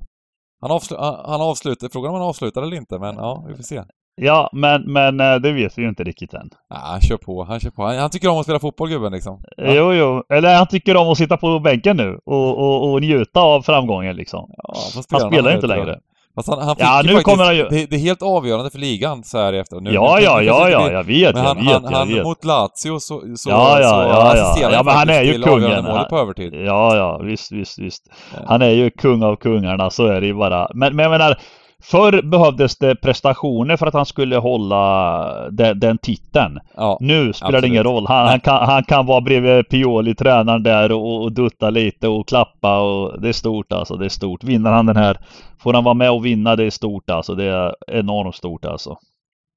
[0.61, 3.83] Han, avslu han avslutar, frågan om han avslutar eller inte, men ja, vi får se.
[4.23, 6.49] Ja, men, men eh, det vet vi ju inte riktigt än.
[6.69, 7.83] Ja, han kör på, han kör på.
[7.83, 9.43] Han, han tycker om att spela fotboll gubben liksom.
[9.57, 9.73] Ja.
[9.73, 10.23] Jo, jo.
[10.29, 14.15] Eller han tycker om att sitta på bänken nu och, och, och njuta av framgången
[14.15, 14.51] liksom.
[14.57, 14.75] Ja,
[15.11, 15.99] han spelar inte längre.
[16.35, 17.67] Fast han, han fick ja, nu faktiskt, kommer han ju...
[17.69, 19.79] det, det, är helt avgörande för ligan så här efter.
[19.79, 22.25] Nu, ja, nu, ja, ja, ja, jag vet, men han, jag vet, han, jag vet.
[22.25, 24.71] mot Lazio så, så, ja, ja, så ja, ja.
[24.71, 25.85] ja, men han är ju kungen.
[25.85, 26.53] Han, på övertid.
[26.53, 28.03] Ja, ja, visst, visst, visst.
[28.45, 30.67] Han är ju kung av kungarna, så är det ju bara.
[30.73, 31.37] Men, men jag menar,
[31.83, 36.59] Förr behövdes det prestationer för att han skulle hålla den, den titeln.
[36.75, 37.61] Ja, nu spelar absolut.
[37.61, 38.07] det ingen roll.
[38.07, 42.27] Han, han, kan, han kan vara bredvid Pioli, tränaren där och, och, dutta lite och
[42.27, 43.95] klappa och det är stort alltså.
[43.95, 44.43] Det är stort.
[44.43, 45.17] Vinner han den här,
[45.59, 47.35] får han vara med och vinna, det är stort alltså.
[47.35, 48.97] Det är enormt stort alltså.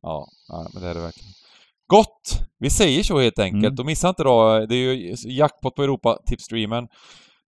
[0.03, 1.35] Ja, ja men det är det verkligen.
[1.87, 2.41] Gott!
[2.59, 3.65] Vi säger så helt enkelt.
[3.65, 3.79] Mm.
[3.79, 6.89] Och missa inte då, det är ju jackpot på Europa, tipstreamen.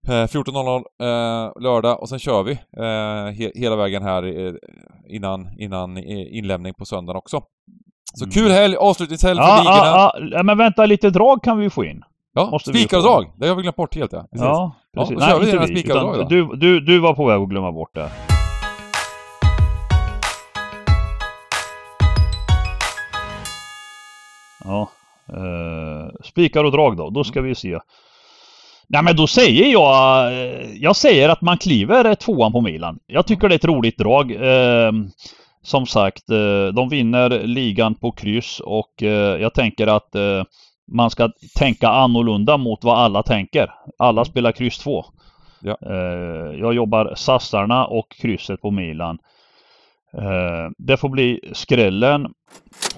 [0.06, 4.52] 14.00 eh, eh, lördag och sen kör vi eh, he hela vägen här
[5.08, 7.42] innan, innan inlämning på söndagen också.
[8.14, 8.32] Så mm.
[8.32, 9.86] kul helg, avslutningshelg för ligorna.
[9.86, 12.02] Ja, ja, men vänta, lite drag kan vi få in.
[12.34, 13.32] Ja, spikaravdrag!
[13.36, 14.26] Det har vi glömt bort helt ja.
[14.30, 14.44] Precis.
[14.44, 15.16] Ja, precis.
[15.20, 15.80] Ja, Nej, inte vi.
[15.80, 18.10] Utan du, du, du var på väg att glömma bort det.
[24.64, 24.88] Ja.
[25.32, 27.10] Uh, spikar och drag då.
[27.10, 27.78] Då ska vi se.
[28.88, 32.98] Nej men då säger jag, eh, jag säger att man kliver tvåan på Milan.
[33.06, 34.30] Jag tycker det är ett roligt drag.
[34.30, 34.92] Eh,
[35.62, 38.92] som sagt, eh, de vinner ligan på kryss och
[39.40, 40.10] jag tänker att
[40.92, 43.70] man ska tänka annorlunda mot vad alla tänker.
[43.98, 45.04] Alla spelar kryss 2.
[45.60, 45.76] Ja.
[46.54, 49.18] Jag jobbar sassarna och krysset på Milan.
[50.78, 52.26] Det får bli skrällen.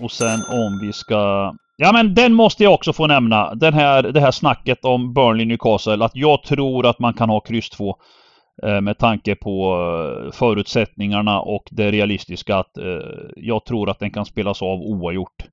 [0.01, 3.55] Och sen om vi ska Ja men den måste jag också få nämna.
[3.55, 6.05] Den här, det här snacket om Burnley Newcastle.
[6.05, 7.97] Att jag tror att man kan ha kryss 2.
[8.63, 9.75] Eh, med tanke på
[10.27, 12.85] eh, förutsättningarna och det realistiska att eh,
[13.37, 15.45] jag tror att den kan spelas av oavgjort.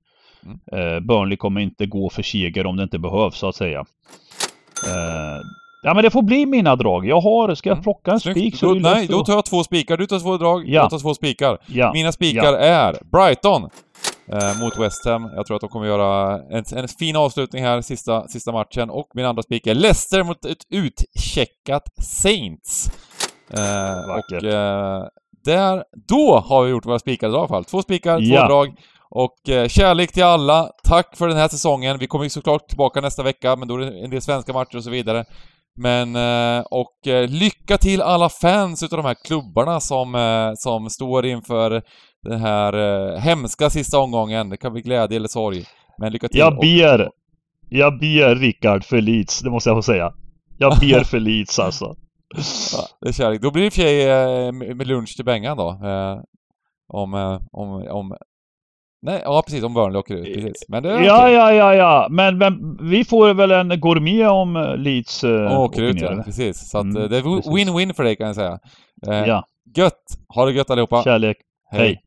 [0.72, 1.06] Mm.
[1.06, 3.84] Burnley kommer inte gå för seger om det inte behövs så att säga.
[5.82, 7.06] Ja men det får bli mina drag.
[7.06, 7.82] Jag har, ska jag mm.
[7.82, 9.96] plocka en spik så då, Nej, då tar jag två spikar.
[9.96, 10.82] Du tar två drag, ja.
[10.82, 11.58] jag tar två spikar.
[11.66, 11.92] Ja.
[11.92, 12.58] Mina spikar ja.
[12.58, 13.70] är Brighton
[14.32, 15.30] eh, mot West Ham.
[15.34, 18.90] Jag tror att de kommer göra en, en fin avslutning här, sista, sista matchen.
[18.90, 22.90] Och min andra spik är Leicester mot ett utcheckat Saints.
[23.50, 25.04] Eh, och eh,
[25.44, 27.64] där, då har vi gjort våra spikar i alla fall.
[27.64, 28.40] Två spikar, ja.
[28.40, 28.74] två drag.
[29.10, 30.70] Och eh, kärlek till alla.
[30.84, 31.98] Tack för den här säsongen.
[31.98, 34.84] Vi kommer såklart tillbaka nästa vecka, men då är det en del svenska matcher och
[34.84, 35.24] så vidare.
[35.78, 40.90] Men, eh, och eh, lycka till alla fans utav de här klubbarna som, eh, som
[40.90, 41.82] står inför
[42.28, 44.48] den här hemska sista omgången.
[44.48, 45.64] Det kan bli glädje eller sorg.
[45.98, 46.38] Men lycka till!
[46.38, 47.10] Jag ber,
[47.68, 50.12] jag ber Rickard för Leeds, det måste jag få säga.
[50.58, 51.96] Jag ber för Leeds alltså.
[52.72, 53.40] Ja, det är kärlek.
[53.40, 55.80] Då blir det för med lunch till Bengan då.
[56.88, 57.14] Om,
[57.52, 58.16] om, om
[59.02, 60.34] Nej, ja precis, om Burnley åker ut.
[60.34, 60.68] Precis.
[60.68, 62.06] Men det är ja, ja, ja, ja.
[62.10, 66.00] Men, men vi får väl en gourmet om eh, Leeds uh, åker, åker ut.
[66.00, 66.70] Ja, precis.
[66.70, 68.58] Så att, mm, det är win-win för dig kan jag säga.
[69.06, 69.44] Eh, ja.
[69.76, 70.02] Gött!
[70.28, 71.02] Ha det gött allihopa!
[71.02, 71.36] Kärlek!
[71.70, 71.80] Hej.
[71.80, 72.02] Hej.